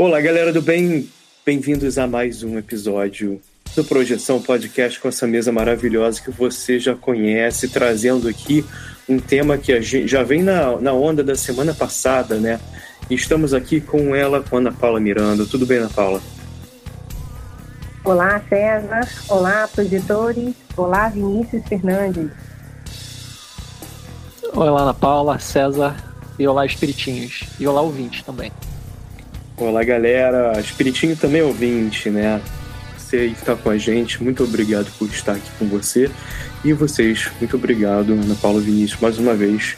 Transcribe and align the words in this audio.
Olá, 0.00 0.18
galera 0.18 0.50
do 0.50 0.62
bem, 0.62 1.10
bem-vindos 1.44 1.98
a 1.98 2.06
mais 2.06 2.42
um 2.42 2.56
episódio 2.56 3.38
do 3.76 3.84
Projeção 3.84 4.40
Podcast 4.40 4.98
com 4.98 5.08
essa 5.08 5.26
mesa 5.26 5.52
maravilhosa 5.52 6.22
que 6.22 6.30
você 6.30 6.78
já 6.78 6.94
conhece, 6.94 7.68
trazendo 7.68 8.26
aqui 8.26 8.64
um 9.06 9.18
tema 9.18 9.58
que 9.58 9.74
a 9.74 9.80
gente 9.82 10.08
já 10.08 10.22
vem 10.22 10.42
na, 10.42 10.80
na 10.80 10.94
onda 10.94 11.22
da 11.22 11.34
semana 11.34 11.74
passada, 11.74 12.36
né? 12.36 12.58
E 13.10 13.14
estamos 13.14 13.52
aqui 13.52 13.78
com 13.78 14.16
ela, 14.16 14.42
com 14.42 14.56
Ana 14.56 14.72
Paula 14.72 14.98
Miranda. 14.98 15.44
Tudo 15.44 15.66
bem, 15.66 15.76
Ana 15.76 15.90
Paula? 15.90 16.22
Olá, 18.02 18.42
César. 18.48 19.06
Olá, 19.28 19.68
projetores. 19.68 20.54
Olá, 20.78 21.10
Vinícius 21.10 21.62
Fernandes. 21.68 22.30
Olá, 24.54 24.80
Ana 24.80 24.94
Paula, 24.94 25.38
César 25.38 25.94
e 26.38 26.48
olá, 26.48 26.64
Espiritinhos. 26.64 27.44
E 27.58 27.66
olá, 27.66 27.82
ouvintes 27.82 28.22
também. 28.22 28.50
Olá, 29.60 29.84
galera. 29.84 30.58
Espiritinho 30.58 31.14
também 31.14 31.42
é 31.42 31.44
ouvinte, 31.44 32.08
né? 32.08 32.40
Você 32.96 33.28
que 33.28 33.40
está 33.40 33.54
com 33.54 33.68
a 33.68 33.76
gente, 33.76 34.22
muito 34.22 34.42
obrigado 34.42 34.90
por 34.98 35.06
estar 35.06 35.32
aqui 35.32 35.50
com 35.58 35.66
você. 35.66 36.10
E 36.64 36.72
vocês, 36.72 37.30
muito 37.38 37.56
obrigado, 37.56 38.14
Ana 38.14 38.34
Paula 38.36 38.58
Vinícius, 38.58 38.98
mais 39.02 39.18
uma 39.18 39.34
vez. 39.34 39.76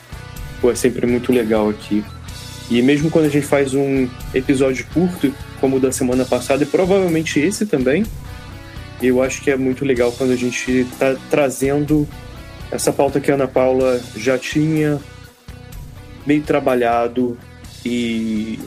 Pô, 0.61 0.71
é 0.71 0.77
sempre 0.77 1.05
muito 1.05 1.33
legal 1.33 1.69
aqui. 1.69 2.05
E 2.71 2.81
mesmo 2.81 3.11
quando 3.11 3.25
a 3.25 3.29
gente 3.29 3.45
faz 3.45 3.75
um 3.75 4.09
episódio 4.33 4.87
curto, 4.95 5.35
como 5.61 5.79
o 5.79 5.81
da 5.81 5.91
semana 5.91 6.25
passada, 6.25 6.63
e 6.63 6.67
provavelmente 6.67 7.41
esse 7.41 7.67
também, 7.67 8.07
eu 9.03 9.21
acho 9.21 9.43
que 9.43 9.51
é 9.51 9.57
muito 9.57 9.85
legal 9.85 10.13
quando 10.13 10.31
a 10.31 10.37
gente 10.37 10.71
está 10.71 11.17
trazendo 11.29 12.09
essa 12.71 12.93
pauta 12.93 13.19
que 13.19 13.33
a 13.33 13.35
Ana 13.35 13.49
Paula 13.49 14.01
já 14.15 14.39
tinha 14.39 15.01
meio 16.25 16.43
trabalhado 16.45 17.37
e 17.85 18.61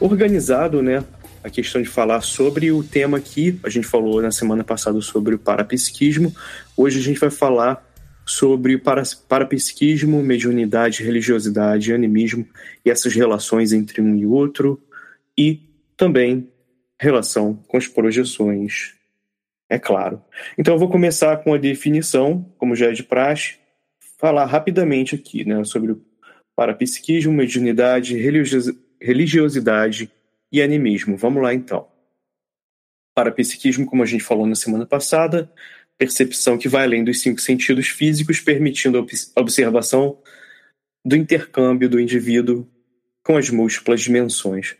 organizado, 0.00 0.82
né? 0.82 1.04
A 1.42 1.50
questão 1.50 1.82
de 1.82 1.88
falar 1.88 2.20
sobre 2.22 2.72
o 2.72 2.82
tema 2.82 3.20
que 3.20 3.58
a 3.62 3.68
gente 3.68 3.86
falou 3.86 4.22
na 4.22 4.30
semana 4.30 4.64
passada 4.64 5.00
sobre 5.00 5.34
o 5.34 5.38
parapsiquismo. 5.38 6.34
Hoje 6.76 6.98
a 6.98 7.02
gente 7.02 7.20
vai 7.20 7.30
falar 7.30 7.84
sobre 8.24 8.78
para, 8.78 9.02
parapsiquismo, 9.28 10.22
mediunidade, 10.22 11.02
religiosidade, 11.02 11.92
animismo 11.92 12.46
e 12.84 12.90
essas 12.90 13.14
relações 13.14 13.72
entre 13.72 14.00
um 14.00 14.16
e 14.16 14.24
outro 14.24 14.80
e 15.36 15.60
também 15.96 16.48
relação 16.98 17.54
com 17.68 17.76
as 17.76 17.86
projeções, 17.86 18.94
é 19.68 19.78
claro. 19.78 20.22
Então 20.56 20.74
eu 20.74 20.78
vou 20.78 20.88
começar 20.88 21.36
com 21.38 21.52
a 21.52 21.58
definição, 21.58 22.46
como 22.56 22.74
já 22.74 22.86
é 22.86 22.92
de 22.92 23.02
praxe, 23.02 23.56
falar 24.18 24.46
rapidamente 24.46 25.14
aqui 25.14 25.44
né, 25.44 25.62
sobre 25.64 25.92
o 25.92 26.02
parapsiquismo, 26.56 27.32
mediunidade, 27.32 28.16
religiosidade 28.16 28.83
e 30.50 30.62
animismo. 30.62 31.16
Vamos 31.16 31.42
lá 31.42 31.52
então. 31.52 31.88
Parapsiquismo, 33.14 33.86
como 33.86 34.02
a 34.02 34.06
gente 34.06 34.24
falou 34.24 34.46
na 34.46 34.54
semana 34.54 34.86
passada, 34.86 35.50
percepção 35.98 36.58
que 36.58 36.68
vai 36.68 36.84
além 36.84 37.04
dos 37.04 37.20
cinco 37.20 37.40
sentidos 37.40 37.88
físicos, 37.88 38.40
permitindo 38.40 38.98
a 38.98 39.40
observação 39.40 40.18
do 41.04 41.16
intercâmbio 41.16 41.88
do 41.88 42.00
indivíduo 42.00 42.66
com 43.22 43.36
as 43.36 43.50
múltiplas 43.50 44.00
dimensões. 44.00 44.76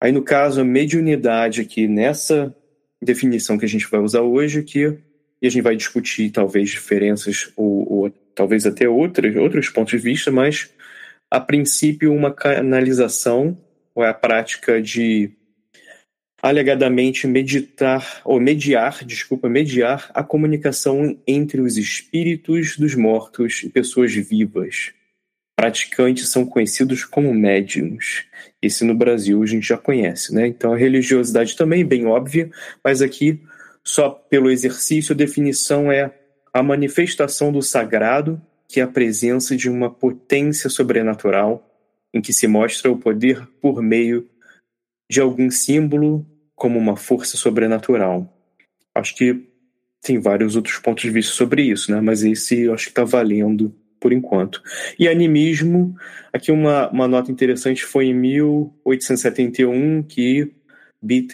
Aí, 0.00 0.12
no 0.12 0.22
caso, 0.22 0.60
a 0.60 0.64
mediunidade 0.64 1.60
aqui, 1.60 1.86
nessa 1.86 2.54
definição 3.02 3.58
que 3.58 3.64
a 3.64 3.68
gente 3.68 3.86
vai 3.86 4.00
usar 4.00 4.22
hoje 4.22 4.60
aqui, 4.60 4.98
e 5.42 5.46
a 5.46 5.50
gente 5.50 5.62
vai 5.62 5.76
discutir 5.76 6.30
talvez 6.30 6.70
diferenças 6.70 7.50
ou, 7.56 7.90
ou 7.90 8.10
talvez 8.34 8.66
até 8.66 8.88
outros, 8.88 9.34
outros 9.36 9.68
pontos 9.68 9.92
de 9.92 9.98
vista, 9.98 10.30
mas 10.30 10.70
a 11.30 11.38
princípio, 11.38 12.12
uma 12.12 12.32
canalização, 12.32 13.56
ou 13.94 14.04
é 14.04 14.08
a 14.08 14.14
prática 14.14 14.82
de 14.82 15.30
alegadamente 16.42 17.26
meditar 17.26 18.22
ou 18.24 18.40
mediar, 18.40 19.04
desculpa, 19.04 19.48
mediar 19.48 20.10
a 20.14 20.22
comunicação 20.22 21.18
entre 21.26 21.60
os 21.60 21.76
espíritos 21.76 22.76
dos 22.76 22.94
mortos 22.94 23.62
e 23.62 23.68
pessoas 23.68 24.12
vivas. 24.14 24.92
Praticantes 25.54 26.28
são 26.30 26.46
conhecidos 26.46 27.04
como 27.04 27.34
médiums. 27.34 28.24
Esse 28.62 28.84
no 28.84 28.94
Brasil 28.94 29.42
a 29.42 29.46
gente 29.46 29.68
já 29.68 29.76
conhece, 29.76 30.34
né? 30.34 30.46
Então 30.46 30.72
a 30.72 30.76
religiosidade 30.76 31.54
também 31.54 31.82
é 31.82 31.84
bem 31.84 32.06
óbvia, 32.06 32.50
mas 32.82 33.02
aqui 33.02 33.42
só 33.84 34.08
pelo 34.08 34.50
exercício 34.50 35.12
a 35.12 35.16
definição 35.16 35.92
é 35.92 36.10
a 36.52 36.62
manifestação 36.62 37.52
do 37.52 37.60
sagrado 37.60 38.40
que 38.70 38.78
é 38.78 38.84
a 38.84 38.88
presença 38.88 39.56
de 39.56 39.68
uma 39.68 39.90
potência 39.90 40.70
sobrenatural 40.70 41.68
em 42.14 42.20
que 42.20 42.32
se 42.32 42.46
mostra 42.46 42.88
o 42.88 42.96
poder 42.96 43.44
por 43.60 43.82
meio 43.82 44.28
de 45.10 45.20
algum 45.20 45.50
símbolo 45.50 46.24
como 46.54 46.78
uma 46.78 46.96
força 46.96 47.36
sobrenatural. 47.36 48.32
Acho 48.94 49.16
que 49.16 49.44
tem 50.00 50.20
vários 50.20 50.54
outros 50.54 50.78
pontos 50.78 51.02
de 51.02 51.10
vista 51.10 51.32
sobre 51.32 51.62
isso, 51.62 51.90
né? 51.90 52.00
mas 52.00 52.22
esse 52.22 52.70
acho 52.70 52.84
que 52.84 52.92
está 52.92 53.02
valendo 53.02 53.74
por 53.98 54.12
enquanto. 54.12 54.62
E 54.96 55.08
animismo, 55.08 55.96
aqui 56.32 56.52
uma, 56.52 56.88
uma 56.90 57.08
nota 57.08 57.32
interessante 57.32 57.84
foi 57.84 58.06
em 58.06 58.14
1871 58.14 60.04
que 60.04 60.52
B. 61.02 61.26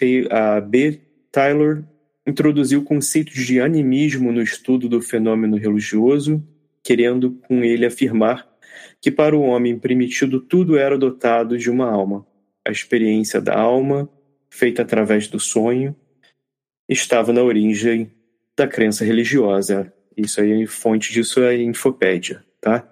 B. 0.67 1.01
Taylor 1.31 1.83
introduziu 2.25 2.79
o 2.79 2.83
conceito 2.83 3.31
de 3.31 3.61
animismo 3.61 4.31
no 4.31 4.41
estudo 4.41 4.89
do 4.89 5.03
fenômeno 5.03 5.55
religioso 5.55 6.43
querendo 6.87 7.31
com 7.45 7.65
ele 7.65 7.85
afirmar 7.85 8.47
que 9.01 9.11
para 9.11 9.35
o 9.35 9.41
homem 9.41 9.77
primitivo 9.77 10.39
tudo 10.39 10.77
era 10.77 10.97
dotado 10.97 11.57
de 11.57 11.69
uma 11.69 11.91
alma. 11.91 12.25
A 12.65 12.71
experiência 12.71 13.41
da 13.41 13.59
alma, 13.59 14.09
feita 14.49 14.83
através 14.83 15.27
do 15.27 15.37
sonho, 15.37 15.93
estava 16.87 17.33
na 17.33 17.43
origem 17.43 18.09
da 18.55 18.65
crença 18.65 19.03
religiosa. 19.03 19.93
Isso 20.15 20.39
aí, 20.39 20.65
fonte 20.65 21.11
disso 21.11 21.41
é 21.41 21.49
a 21.49 21.61
Infopédia, 21.61 22.41
tá? 22.61 22.89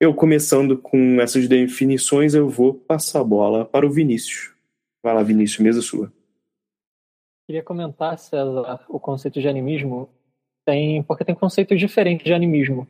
Eu 0.00 0.14
começando 0.14 0.78
com 0.78 1.20
essas 1.20 1.46
definições, 1.46 2.32
eu 2.32 2.48
vou 2.48 2.72
passar 2.72 3.20
a 3.20 3.24
bola 3.24 3.66
para 3.66 3.86
o 3.86 3.90
Vinícius. 3.90 4.54
Vai 5.02 5.12
lá, 5.12 5.22
Vinícius, 5.22 5.58
mesa 5.58 5.82
sua. 5.82 6.10
Queria 7.46 7.62
comentar, 7.62 8.18
César, 8.18 8.86
o 8.88 8.98
conceito 8.98 9.38
de 9.38 9.48
animismo 9.48 10.08
tem 10.64 11.02
porque 11.02 11.26
tem 11.26 11.34
conceitos 11.34 11.78
diferentes 11.78 12.24
de 12.24 12.32
animismo. 12.32 12.88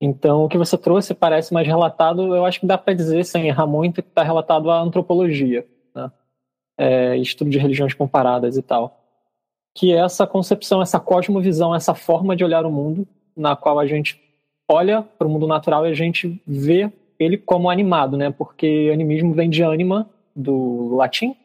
Então, 0.00 0.44
o 0.44 0.48
que 0.48 0.58
você 0.58 0.76
trouxe 0.76 1.14
parece 1.14 1.54
mais 1.54 1.66
relatado, 1.66 2.34
eu 2.34 2.44
acho 2.44 2.58
que 2.58 2.66
dá 2.66 2.76
para 2.76 2.92
dizer, 2.92 3.24
sem 3.24 3.46
errar 3.46 3.66
muito, 3.66 4.02
que 4.02 4.08
está 4.08 4.22
relatado 4.22 4.70
à 4.70 4.80
antropologia. 4.80 5.64
Né? 5.94 6.10
é, 6.76 7.16
estudo 7.16 7.50
de 7.50 7.58
religiões 7.58 7.94
comparadas 7.94 8.56
e 8.56 8.62
tal. 8.62 9.00
Que 9.74 9.92
é 9.92 9.98
essa 9.98 10.26
concepção, 10.26 10.82
essa 10.82 11.00
cosmovisão, 11.00 11.74
essa 11.74 11.94
forma 11.94 12.36
de 12.36 12.44
olhar 12.44 12.66
o 12.66 12.72
mundo, 12.72 13.06
na 13.36 13.56
qual 13.56 13.78
a 13.78 13.86
gente 13.86 14.20
olha 14.68 15.02
para 15.02 15.26
o 15.26 15.30
mundo 15.30 15.46
natural 15.46 15.86
e 15.86 15.90
a 15.90 15.94
gente 15.94 16.40
vê 16.46 16.92
ele 17.18 17.38
como 17.38 17.70
animado, 17.70 18.16
né? 18.16 18.30
Porque 18.30 18.90
animismo 18.92 19.32
vem 19.32 19.48
de 19.48 19.62
anima, 19.62 20.08
do 20.34 20.94
latim, 20.96 21.36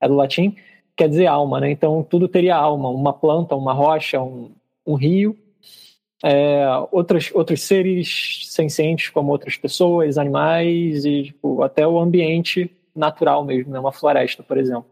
é 0.00 0.08
do 0.08 0.14
latim, 0.14 0.56
quer 0.96 1.08
dizer 1.08 1.26
alma, 1.26 1.60
né? 1.60 1.70
Então 1.70 2.02
tudo 2.08 2.28
teria 2.28 2.56
alma, 2.56 2.88
uma 2.88 3.12
planta, 3.12 3.54
uma 3.56 3.72
rocha, 3.72 4.20
um, 4.22 4.52
um 4.86 4.94
rio, 4.94 5.36
é, 6.22 6.64
outros, 6.90 7.30
outros 7.34 7.62
seres 7.62 8.46
sencientes 8.48 9.08
como 9.10 9.32
outras 9.32 9.56
pessoas, 9.56 10.18
animais 10.18 11.04
e 11.04 11.24
tipo, 11.24 11.62
até 11.62 11.86
o 11.86 11.98
ambiente 11.98 12.70
natural 12.94 13.44
mesmo, 13.44 13.72
né? 13.72 13.78
uma 13.78 13.92
floresta, 13.92 14.42
por 14.42 14.56
exemplo. 14.56 14.86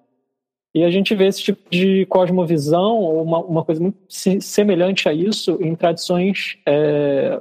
E 0.74 0.82
a 0.84 0.90
gente 0.90 1.14
vê 1.14 1.26
esse 1.26 1.42
tipo 1.42 1.68
de 1.70 2.06
cosmovisão 2.06 2.96
ou 2.96 3.22
uma, 3.22 3.38
uma 3.38 3.64
coisa 3.64 3.80
muito 3.80 3.98
semelhante 4.08 5.08
a 5.08 5.12
isso 5.12 5.58
em 5.60 5.74
tradições 5.74 6.56
é, 6.66 7.40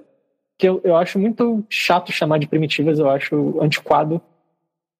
que 0.57 0.67
eu, 0.67 0.81
eu 0.83 0.95
acho 0.95 1.17
muito 1.17 1.63
chato 1.69 2.11
chamar 2.11 2.37
de 2.37 2.47
primitivas, 2.47 2.99
eu 2.99 3.09
acho 3.09 3.59
antiquado, 3.61 4.21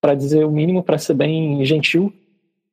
para 0.01 0.15
dizer 0.15 0.43
o 0.45 0.51
mínimo, 0.51 0.81
para 0.81 0.97
ser 0.97 1.13
bem 1.13 1.63
gentil, 1.63 2.11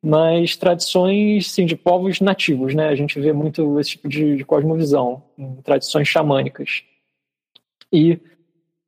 mas 0.01 0.55
tradições 0.55 1.51
sim, 1.51 1.65
de 1.65 1.75
povos 1.75 2.21
nativos, 2.21 2.73
né? 2.73 2.87
A 2.87 2.95
gente 2.95 3.19
vê 3.19 3.33
muito 3.33 3.79
esse 3.79 3.91
tipo 3.91 4.07
de, 4.07 4.37
de 4.37 4.45
cosmovisão 4.45 5.23
tradições 5.63 6.07
xamânicas. 6.07 6.83
E 7.91 8.19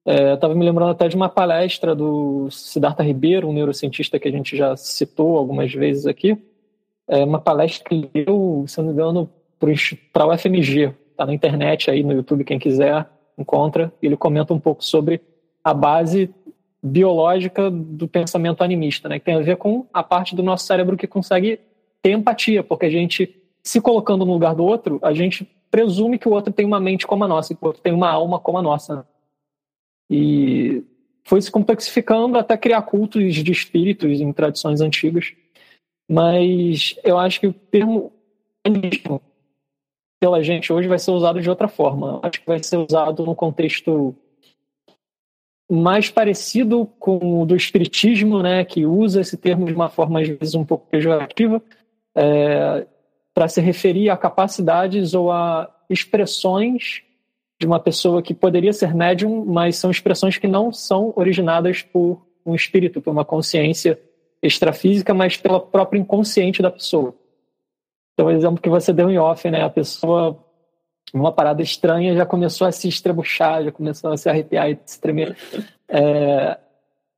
é, 0.05 0.33
estava 0.33 0.55
me 0.55 0.65
lembrando 0.65 0.91
até 0.91 1.07
de 1.07 1.15
uma 1.15 1.29
palestra 1.29 1.93
do 1.93 2.49
Siddhartha 2.49 3.03
Ribeiro, 3.03 3.49
um 3.49 3.53
neurocientista 3.53 4.19
que 4.19 4.27
a 4.27 4.31
gente 4.31 4.55
já 4.55 4.75
citou 4.75 5.37
algumas 5.37 5.71
vezes 5.73 6.05
aqui. 6.05 6.37
É 7.07 7.23
uma 7.23 7.41
palestra 7.41 7.87
que 7.87 7.95
ele 7.95 8.09
deu, 8.13 8.63
se 8.67 8.77
não 8.77 8.85
me 8.85 8.93
engano, 8.93 9.29
para 10.13 10.27
o 10.27 10.37
FMG. 10.37 10.93
Está 11.11 11.25
na 11.25 11.33
internet 11.33 11.91
aí 11.91 12.03
no 12.03 12.13
YouTube, 12.13 12.45
quem 12.45 12.57
quiser 12.57 13.07
encontra. 13.37 13.93
Ele 14.01 14.15
comenta 14.15 14.53
um 14.53 14.59
pouco 14.59 14.83
sobre 14.83 15.21
a 15.63 15.73
base 15.73 16.33
biológica 16.83 17.69
do 17.69 18.07
pensamento 18.07 18.63
animista, 18.63 19.07
né? 19.07 19.19
Que 19.19 19.25
tem 19.25 19.35
a 19.35 19.41
ver 19.41 19.57
com 19.57 19.85
a 19.93 20.01
parte 20.01 20.35
do 20.35 20.41
nosso 20.41 20.65
cérebro 20.65 20.97
que 20.97 21.07
consegue 21.07 21.59
ter 22.01 22.11
empatia, 22.11 22.63
porque 22.63 22.87
a 22.87 22.89
gente, 22.89 23.35
se 23.63 23.79
colocando 23.79 24.25
no 24.25 24.33
lugar 24.33 24.55
do 24.55 24.65
outro, 24.65 24.99
a 25.03 25.13
gente 25.13 25.47
presume 25.69 26.17
que 26.17 26.27
o 26.27 26.31
outro 26.31 26.51
tem 26.51 26.65
uma 26.65 26.79
mente 26.79 27.05
como 27.05 27.23
a 27.23 27.27
nossa, 27.27 27.53
que 27.53 27.63
o 27.63 27.67
outro 27.67 27.81
tem 27.81 27.93
uma 27.93 28.09
alma 28.09 28.39
como 28.39 28.57
a 28.57 28.61
nossa. 28.61 28.95
Né? 28.95 29.03
E 30.09 30.83
foi 31.23 31.41
se 31.41 31.51
complexificando 31.51 32.37
até 32.37 32.57
criar 32.57 32.81
cultos 32.81 33.35
de 33.35 33.51
espíritos 33.51 34.19
em 34.19 34.33
tradições 34.33 34.81
antigas. 34.81 35.33
Mas 36.09 36.95
eu 37.03 37.17
acho 37.17 37.39
que 37.39 37.47
o 37.47 37.53
termo 37.53 38.11
pela 40.19 40.43
gente 40.43 40.73
hoje 40.73 40.87
vai 40.87 40.99
ser 40.99 41.11
usado 41.11 41.41
de 41.41 41.49
outra 41.49 41.67
forma. 41.67 42.19
Acho 42.21 42.41
que 42.41 42.47
vai 42.47 42.61
ser 42.61 42.77
usado 42.77 43.25
no 43.25 43.35
contexto 43.35 44.15
mais 45.73 46.09
parecido 46.09 46.85
com 46.99 47.41
o 47.41 47.45
do 47.45 47.55
espiritismo, 47.55 48.43
né, 48.43 48.65
que 48.65 48.85
usa 48.85 49.21
esse 49.21 49.37
termo 49.37 49.65
de 49.65 49.73
uma 49.73 49.87
forma 49.87 50.19
às 50.19 50.27
vezes 50.27 50.53
um 50.53 50.65
pouco 50.65 50.85
pejorativa, 50.89 51.61
é, 52.13 52.85
para 53.33 53.47
se 53.47 53.61
referir 53.61 54.09
a 54.09 54.17
capacidades 54.17 55.13
ou 55.13 55.31
a 55.31 55.73
expressões 55.89 57.03
de 57.57 57.65
uma 57.65 57.79
pessoa 57.79 58.21
que 58.21 58.33
poderia 58.33 58.73
ser 58.73 58.93
médium, 58.93 59.45
mas 59.45 59.77
são 59.77 59.89
expressões 59.89 60.37
que 60.37 60.47
não 60.47 60.73
são 60.73 61.13
originadas 61.15 61.81
por 61.81 62.21
um 62.45 62.53
espírito, 62.53 63.01
por 63.01 63.11
uma 63.11 63.23
consciência 63.23 63.97
extrafísica, 64.43 65.13
mas 65.13 65.37
pela 65.37 65.59
própria 65.59 65.99
inconsciente 65.99 66.61
da 66.61 66.69
pessoa. 66.69 67.15
Então, 68.13 68.25
o 68.25 68.31
exemplo 68.31 68.61
que 68.61 68.69
você 68.69 68.91
deu 68.91 69.09
em 69.09 69.17
off, 69.17 69.49
né, 69.49 69.63
a 69.63 69.69
pessoa 69.69 70.37
uma 71.13 71.31
parada 71.31 71.61
estranha, 71.61 72.15
já 72.15 72.25
começou 72.25 72.67
a 72.67 72.71
se 72.71 72.87
estrebuchar, 72.87 73.63
já 73.63 73.71
começou 73.71 74.11
a 74.11 74.17
se 74.17 74.29
arrepiar 74.29 74.69
e 74.69 74.79
se 74.85 74.99
tremer. 74.99 75.37
É, 75.87 76.57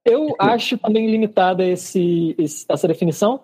eu 0.05 0.35
acho 0.39 0.77
também 0.77 1.09
limitada 1.09 1.65
esse, 1.65 2.35
esse, 2.37 2.65
essa 2.67 2.87
definição. 2.87 3.39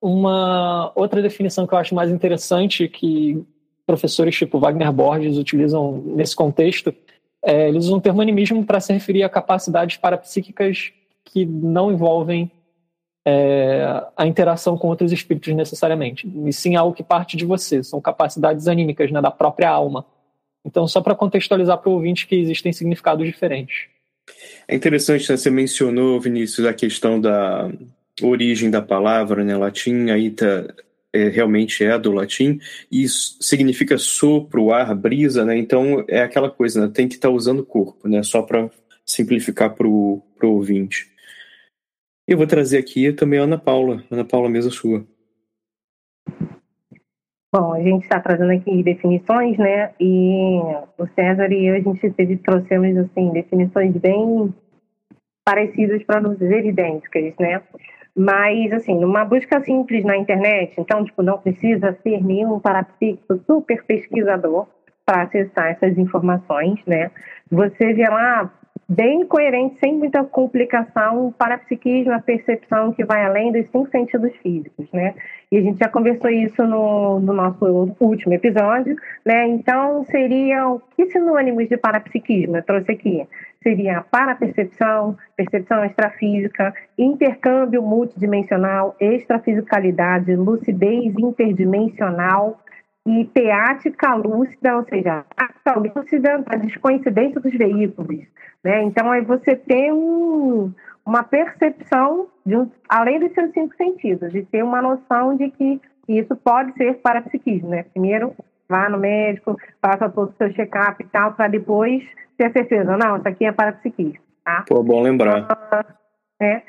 Uma 0.00 0.92
outra 0.94 1.20
definição 1.20 1.66
que 1.66 1.74
eu 1.74 1.78
acho 1.78 1.94
mais 1.94 2.10
interessante, 2.10 2.88
que 2.88 3.44
professores 3.86 4.36
tipo 4.36 4.58
Wagner 4.58 4.92
Borges 4.92 5.36
utilizam 5.36 6.02
nesse 6.06 6.36
contexto, 6.36 6.94
é, 7.42 7.68
eles 7.68 7.86
usam 7.86 7.98
o 7.98 8.00
termo 8.00 8.20
animismo 8.20 8.64
para 8.64 8.80
se 8.80 8.92
referir 8.92 9.22
a 9.22 9.28
capacidades 9.28 9.96
parapsíquicas 9.96 10.92
que 11.24 11.44
não 11.44 11.90
envolvem 11.90 12.50
é, 13.26 14.02
a 14.16 14.26
interação 14.26 14.76
com 14.78 14.88
outros 14.88 15.12
espíritos 15.12 15.54
necessariamente, 15.54 16.30
e 16.46 16.52
sim 16.52 16.76
algo 16.76 16.94
que 16.94 17.02
parte 17.02 17.36
de 17.36 17.44
você, 17.44 17.82
são 17.82 18.00
capacidades 18.00 18.66
anímicas, 18.66 19.10
né, 19.10 19.20
da 19.20 19.30
própria 19.30 19.70
alma. 19.70 20.06
Então, 20.64 20.86
só 20.86 21.00
para 21.00 21.14
contextualizar 21.14 21.78
para 21.78 21.90
o 21.90 21.94
ouvinte 21.94 22.26
que 22.26 22.36
existem 22.36 22.72
significados 22.72 23.26
diferentes. 23.26 23.86
É 24.68 24.74
interessante, 24.74 25.30
né, 25.30 25.36
você 25.36 25.50
mencionou, 25.50 26.20
Vinícius, 26.20 26.66
a 26.66 26.72
questão 26.72 27.20
da 27.20 27.70
origem 28.22 28.70
da 28.70 28.82
palavra, 28.82 29.44
né, 29.44 29.56
latim, 29.56 30.10
aí 30.10 30.30
tá, 30.30 30.72
é, 31.12 31.28
realmente 31.28 31.84
é 31.84 31.98
do 31.98 32.12
latim, 32.12 32.58
e 32.90 33.06
significa 33.08 33.98
sopro, 33.98 34.72
ar, 34.72 34.94
brisa, 34.94 35.44
né, 35.44 35.58
então 35.58 36.04
é 36.08 36.22
aquela 36.22 36.50
coisa, 36.50 36.86
né, 36.86 36.92
tem 36.92 37.08
que 37.08 37.14
estar 37.14 37.28
tá 37.28 37.34
usando 37.34 37.60
o 37.60 37.66
corpo, 37.66 38.08
né, 38.08 38.22
só 38.22 38.42
para 38.42 38.70
simplificar 39.04 39.74
para 39.74 39.86
o 39.86 40.22
ouvinte. 40.42 41.09
Eu 42.30 42.38
vou 42.38 42.46
trazer 42.46 42.78
aqui 42.78 43.12
também 43.12 43.40
a 43.40 43.42
Ana 43.42 43.58
Paula. 43.58 44.04
Ana 44.08 44.24
Paula, 44.24 44.48
mesa 44.48 44.70
sua. 44.70 45.04
Bom, 47.52 47.74
a 47.74 47.80
gente 47.82 48.04
está 48.04 48.20
trazendo 48.20 48.52
aqui 48.52 48.84
definições, 48.84 49.58
né? 49.58 49.90
E 49.98 50.60
o 50.96 51.08
César 51.16 51.50
e 51.50 51.66
eu, 51.66 51.74
a 51.74 51.80
gente 51.80 52.08
teve, 52.12 52.36
trouxemos, 52.36 52.96
assim, 52.98 53.32
definições 53.32 53.96
bem 53.96 54.54
parecidas 55.44 56.04
para 56.04 56.20
não 56.20 56.36
dizer 56.36 56.64
idênticas, 56.64 57.34
né? 57.40 57.62
Mas, 58.14 58.72
assim, 58.74 58.94
numa 58.94 59.24
busca 59.24 59.60
simples 59.64 60.04
na 60.04 60.16
internet, 60.16 60.74
então, 60.78 61.04
tipo, 61.04 61.24
não 61.24 61.36
precisa 61.36 61.98
ser 62.00 62.22
nenhum 62.22 62.60
parapsíquico 62.60 63.40
super 63.44 63.82
pesquisador 63.82 64.68
para 65.04 65.22
acessar 65.22 65.72
essas 65.72 65.98
informações, 65.98 66.78
né? 66.86 67.10
Você 67.50 67.92
vê 67.92 68.08
lá 68.08 68.52
bem 68.90 69.24
coerente, 69.24 69.78
sem 69.78 69.94
muita 69.94 70.24
complicação, 70.24 71.28
o 71.28 71.32
parapsiquismo, 71.32 72.12
a 72.12 72.18
percepção 72.18 72.92
que 72.92 73.04
vai 73.04 73.24
além 73.24 73.52
dos 73.52 73.64
cinco 73.70 73.88
sentidos 73.88 74.34
físicos, 74.42 74.90
né? 74.92 75.14
E 75.52 75.58
a 75.58 75.60
gente 75.60 75.78
já 75.78 75.88
conversou 75.88 76.28
isso 76.28 76.60
no, 76.64 77.20
no 77.20 77.32
nosso 77.32 77.94
último 78.00 78.34
episódio, 78.34 78.96
né? 79.24 79.46
Então, 79.46 80.04
seriam 80.06 80.82
que 80.96 81.06
sinônimos 81.06 81.68
de 81.68 81.76
parapsiquismo? 81.76 82.56
Eu 82.56 82.64
trouxe 82.64 82.90
aqui. 82.90 83.24
Seria 83.62 84.00
parapercepção, 84.10 85.16
percepção 85.36 85.84
extrafísica, 85.84 86.74
intercâmbio 86.98 87.82
multidimensional, 87.82 88.96
extrafisicalidade, 88.98 90.34
lucidez 90.34 91.14
interdimensional, 91.16 92.58
e 93.10 93.24
teática 93.26 94.14
lúcida, 94.14 94.76
ou 94.76 94.84
seja, 94.84 95.24
a 95.36 95.78
lúcida 95.78 96.38
da 96.38 96.56
descoincidência 96.56 97.40
dos 97.40 97.52
veículos, 97.52 98.24
né? 98.62 98.82
Então, 98.82 99.10
aí 99.10 99.22
você 99.22 99.56
tem 99.56 99.92
um, 99.92 100.72
uma 101.04 101.22
percepção, 101.24 102.28
de 102.46 102.56
um, 102.56 102.70
além 102.88 103.18
dos 103.18 103.32
seus 103.32 103.52
cinco 103.52 103.74
sentidos, 103.76 104.32
de 104.32 104.42
ter 104.44 104.62
uma 104.62 104.80
noção 104.80 105.36
de 105.36 105.50
que 105.50 105.80
isso 106.08 106.36
pode 106.36 106.72
ser 106.74 106.94
parapsiquismo. 106.98 107.70
Né? 107.70 107.84
Primeiro, 107.92 108.34
vá 108.68 108.88
no 108.88 108.98
médico, 108.98 109.56
faça 109.82 110.08
todo 110.08 110.30
o 110.30 110.34
seu 110.36 110.52
check-up 110.52 111.02
e 111.02 111.06
tal, 111.08 111.32
para 111.32 111.48
depois 111.48 112.04
ter 112.36 112.52
certeza, 112.52 112.96
não, 112.96 113.16
isso 113.16 113.28
aqui 113.28 113.44
é 113.44 113.52
parapsiquismo. 113.52 114.20
Tá? 114.44 114.64
Pô, 114.68 114.82
bom 114.82 115.02
lembrar. 115.02 115.48
É, 116.40 116.62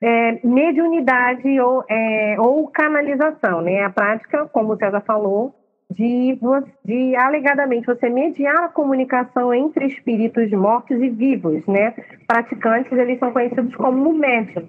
é, 0.00 0.46
mediunidade 0.46 1.60
ou, 1.60 1.84
é, 1.88 2.36
ou 2.38 2.68
canalização, 2.68 3.62
né? 3.62 3.82
A 3.82 3.90
prática, 3.90 4.46
como 4.46 4.74
o 4.74 4.76
César 4.76 5.00
falou, 5.00 5.54
de, 5.94 6.38
de 6.84 7.16
alegadamente 7.16 7.86
você 7.86 8.08
mediar 8.08 8.64
a 8.64 8.68
comunicação 8.68 9.54
entre 9.54 9.86
espíritos 9.86 10.50
mortos 10.50 11.00
e 11.00 11.08
vivos, 11.08 11.64
né? 11.66 11.94
Praticantes, 12.26 12.92
eles 12.92 13.18
são 13.18 13.32
conhecidos 13.32 13.74
como 13.76 14.12
médiums. 14.12 14.68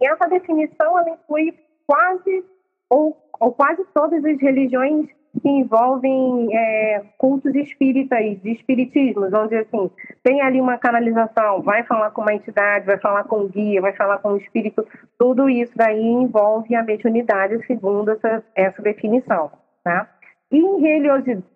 E 0.00 0.06
essa 0.06 0.28
definição, 0.28 0.98
ela 0.98 1.10
inclui 1.10 1.54
quase 1.86 2.44
ou, 2.88 3.16
ou 3.40 3.52
quase 3.52 3.84
todas 3.94 4.24
as 4.24 4.40
religiões 4.40 5.06
que 5.40 5.48
envolvem 5.48 6.48
é, 6.56 7.02
cultos 7.18 7.54
espíritas, 7.54 8.40
de 8.40 8.52
espiritismo, 8.52 9.26
onde 9.34 9.56
assim, 9.56 9.90
tem 10.22 10.40
ali 10.40 10.60
uma 10.60 10.78
canalização, 10.78 11.60
vai 11.60 11.82
falar 11.82 12.10
com 12.12 12.22
uma 12.22 12.34
entidade, 12.34 12.86
vai 12.86 12.98
falar 12.98 13.24
com 13.24 13.40
um 13.40 13.48
guia, 13.48 13.80
vai 13.80 13.92
falar 13.92 14.18
com 14.18 14.32
um 14.32 14.36
espírito, 14.36 14.86
tudo 15.18 15.48
isso 15.48 15.72
daí 15.76 16.04
envolve 16.04 16.74
a 16.76 16.84
mediunidade 16.84 17.66
segundo 17.66 18.12
essa, 18.12 18.44
essa 18.54 18.80
definição, 18.80 19.50
tá? 19.82 20.08
E 20.54 20.62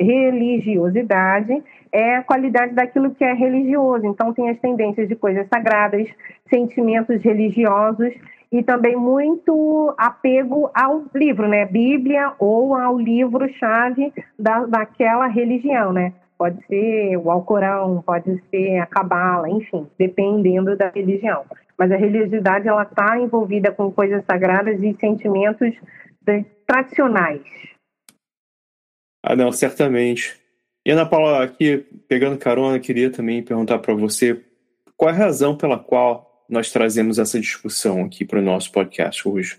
religiosidade 0.00 1.62
é 1.92 2.16
a 2.16 2.22
qualidade 2.24 2.74
daquilo 2.74 3.14
que 3.14 3.22
é 3.22 3.32
religioso. 3.32 4.04
Então, 4.04 4.32
tem 4.32 4.50
as 4.50 4.58
tendências 4.58 5.06
de 5.08 5.14
coisas 5.14 5.46
sagradas, 5.48 6.08
sentimentos 6.50 7.22
religiosos 7.22 8.12
E 8.50 8.62
também 8.62 8.96
muito 8.96 9.94
apego 9.98 10.70
ao 10.74 11.04
livro, 11.14 11.46
né? 11.46 11.66
Bíblia 11.66 12.32
ou 12.38 12.74
ao 12.74 12.98
livro-chave 12.98 14.12
da, 14.38 14.64
daquela 14.64 15.26
religião, 15.26 15.92
né? 15.92 16.14
Pode 16.38 16.64
ser 16.66 17.16
o 17.18 17.30
Alcorão, 17.30 18.02
pode 18.04 18.42
ser 18.48 18.78
a 18.78 18.86
Cabala, 18.86 19.50
enfim, 19.50 19.86
dependendo 19.98 20.76
da 20.76 20.88
religião. 20.88 21.44
Mas 21.76 21.92
a 21.92 21.96
religiosidade 21.96 22.66
ela 22.66 22.84
está 22.84 23.20
envolvida 23.20 23.70
com 23.70 23.92
coisas 23.92 24.24
sagradas 24.24 24.82
e 24.82 24.96
sentimentos 24.98 25.74
tradicionais. 26.66 27.42
Ah, 29.28 29.37
não, 29.37 29.52
certamente. 29.52 30.40
E 30.87 30.90
Ana 30.90 31.04
Paula, 31.04 31.44
aqui 31.44 31.85
pegando 32.08 32.38
carona, 32.38 32.80
queria 32.80 33.12
também 33.12 33.42
perguntar 33.42 33.78
para 33.78 33.92
você 33.92 34.42
qual 34.97 35.11
é 35.11 35.12
a 35.12 35.16
razão 35.16 35.54
pela 35.54 35.78
qual 35.78 36.47
nós 36.49 36.73
trazemos 36.73 37.18
essa 37.18 37.38
discussão 37.38 38.06
aqui 38.06 38.25
para 38.25 38.38
o 38.38 38.42
nosso 38.42 38.73
podcast 38.73 39.28
hoje. 39.28 39.58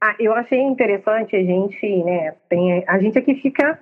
Ah, 0.00 0.16
eu 0.18 0.32
achei 0.32 0.58
interessante 0.58 1.36
a 1.36 1.42
gente, 1.42 2.02
né, 2.02 2.34
tem, 2.48 2.82
a 2.88 2.98
gente 2.98 3.18
aqui 3.18 3.34
fica 3.42 3.78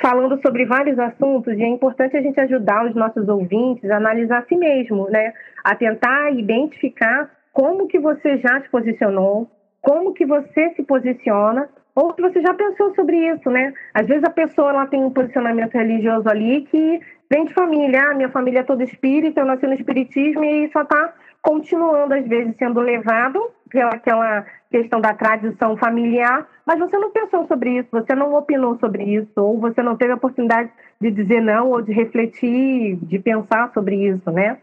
falando 0.00 0.40
sobre 0.40 0.64
vários 0.64 0.98
assuntos 0.98 1.52
e 1.52 1.62
é 1.62 1.68
importante 1.68 2.16
a 2.16 2.22
gente 2.22 2.40
ajudar 2.40 2.86
os 2.86 2.94
nossos 2.94 3.28
ouvintes 3.28 3.90
a 3.90 3.98
analisar 3.98 4.38
a 4.38 4.46
si 4.46 4.56
mesmo, 4.56 5.10
né, 5.10 5.34
a 5.62 5.76
tentar 5.76 6.32
identificar 6.32 7.30
como 7.52 7.88
que 7.88 7.98
você 7.98 8.38
já 8.38 8.62
se 8.62 8.70
posicionou, 8.70 9.50
como 9.82 10.14
que 10.14 10.24
você 10.24 10.72
se 10.74 10.82
posiciona 10.82 11.68
ou 11.96 12.14
se 12.14 12.20
você 12.20 12.42
já 12.42 12.52
pensou 12.52 12.94
sobre 12.94 13.16
isso, 13.16 13.50
né? 13.50 13.72
Às 13.94 14.06
vezes 14.06 14.22
a 14.22 14.30
pessoa 14.30 14.68
ela 14.68 14.86
tem 14.86 15.02
um 15.02 15.10
posicionamento 15.10 15.72
religioso 15.72 16.28
ali 16.28 16.60
que 16.70 17.00
vem 17.30 17.46
de 17.46 17.54
família, 17.54 18.10
ah, 18.10 18.14
minha 18.14 18.28
família 18.28 18.60
é 18.60 18.62
toda 18.62 18.84
espírita, 18.84 19.40
eu 19.40 19.46
nasci 19.46 19.66
no 19.66 19.72
espiritismo 19.72 20.44
e 20.44 20.70
só 20.72 20.82
está 20.82 21.14
continuando 21.40 22.12
às 22.12 22.28
vezes 22.28 22.54
sendo 22.58 22.80
levado 22.80 23.40
pelaquela 23.70 24.44
questão 24.70 25.00
da 25.00 25.14
tradição 25.14 25.76
familiar, 25.76 26.46
mas 26.66 26.78
você 26.78 26.98
não 26.98 27.10
pensou 27.10 27.46
sobre 27.46 27.78
isso, 27.78 27.88
você 27.90 28.14
não 28.14 28.34
opinou 28.34 28.78
sobre 28.78 29.02
isso, 29.04 29.32
ou 29.36 29.58
você 29.58 29.82
não 29.82 29.96
teve 29.96 30.12
a 30.12 30.16
oportunidade 30.16 30.70
de 31.00 31.10
dizer 31.10 31.40
não 31.40 31.70
ou 31.70 31.80
de 31.80 31.92
refletir, 31.92 32.96
de 32.96 33.18
pensar 33.18 33.72
sobre 33.72 33.96
isso, 34.06 34.30
né? 34.30 34.58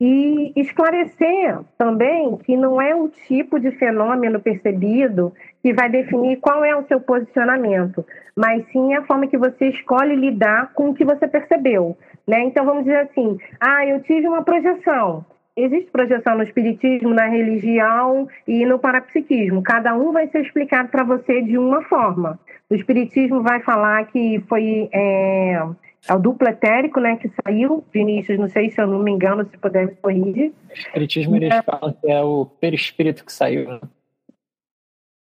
E 0.00 0.52
esclarecer 0.54 1.58
também 1.76 2.36
que 2.38 2.56
não 2.56 2.80
é 2.80 2.94
o 2.94 3.08
tipo 3.08 3.58
de 3.58 3.72
fenômeno 3.72 4.38
percebido 4.38 5.32
que 5.60 5.72
vai 5.72 5.88
definir 5.88 6.36
qual 6.36 6.64
é 6.64 6.76
o 6.76 6.86
seu 6.86 7.00
posicionamento, 7.00 8.06
mas 8.36 8.64
sim 8.70 8.94
a 8.94 9.02
forma 9.02 9.26
que 9.26 9.36
você 9.36 9.70
escolhe 9.70 10.14
lidar 10.14 10.72
com 10.72 10.90
o 10.90 10.94
que 10.94 11.04
você 11.04 11.26
percebeu. 11.26 11.98
Né? 12.26 12.44
Então 12.44 12.64
vamos 12.64 12.84
dizer 12.84 12.98
assim: 12.98 13.38
ah, 13.60 13.84
eu 13.84 14.00
tive 14.02 14.28
uma 14.28 14.42
projeção. 14.42 15.24
Existe 15.56 15.90
projeção 15.90 16.36
no 16.36 16.44
espiritismo, 16.44 17.12
na 17.12 17.26
religião 17.26 18.28
e 18.46 18.64
no 18.64 18.78
parapsiquismo. 18.78 19.60
Cada 19.60 19.92
um 19.96 20.12
vai 20.12 20.28
ser 20.28 20.42
explicado 20.42 20.88
para 20.88 21.02
você 21.02 21.42
de 21.42 21.58
uma 21.58 21.82
forma. 21.82 22.38
O 22.70 22.74
espiritismo 22.76 23.42
vai 23.42 23.58
falar 23.62 24.06
que 24.06 24.40
foi 24.48 24.88
é, 24.92 25.60
é 26.06 26.14
o 26.14 26.18
duplo 26.18 26.48
etérico, 26.48 27.00
né, 27.00 27.16
que 27.16 27.30
saiu. 27.44 27.84
Vinícius, 27.92 28.38
não 28.38 28.48
sei 28.48 28.70
se 28.70 28.80
eu 28.80 28.86
não 28.86 29.00
me 29.00 29.10
engano, 29.10 29.44
se 29.48 29.56
puder 29.58 29.86
me 29.86 29.94
corrigir. 29.96 30.52
O 30.70 30.72
espiritismo, 30.72 31.36
eles 31.36 31.54
é. 31.54 31.62
falam 31.62 31.92
que 31.92 32.10
é 32.10 32.22
o 32.22 32.46
perispírito 32.46 33.24
que 33.24 33.32
saiu. 33.32 33.68
Né? 33.68 33.80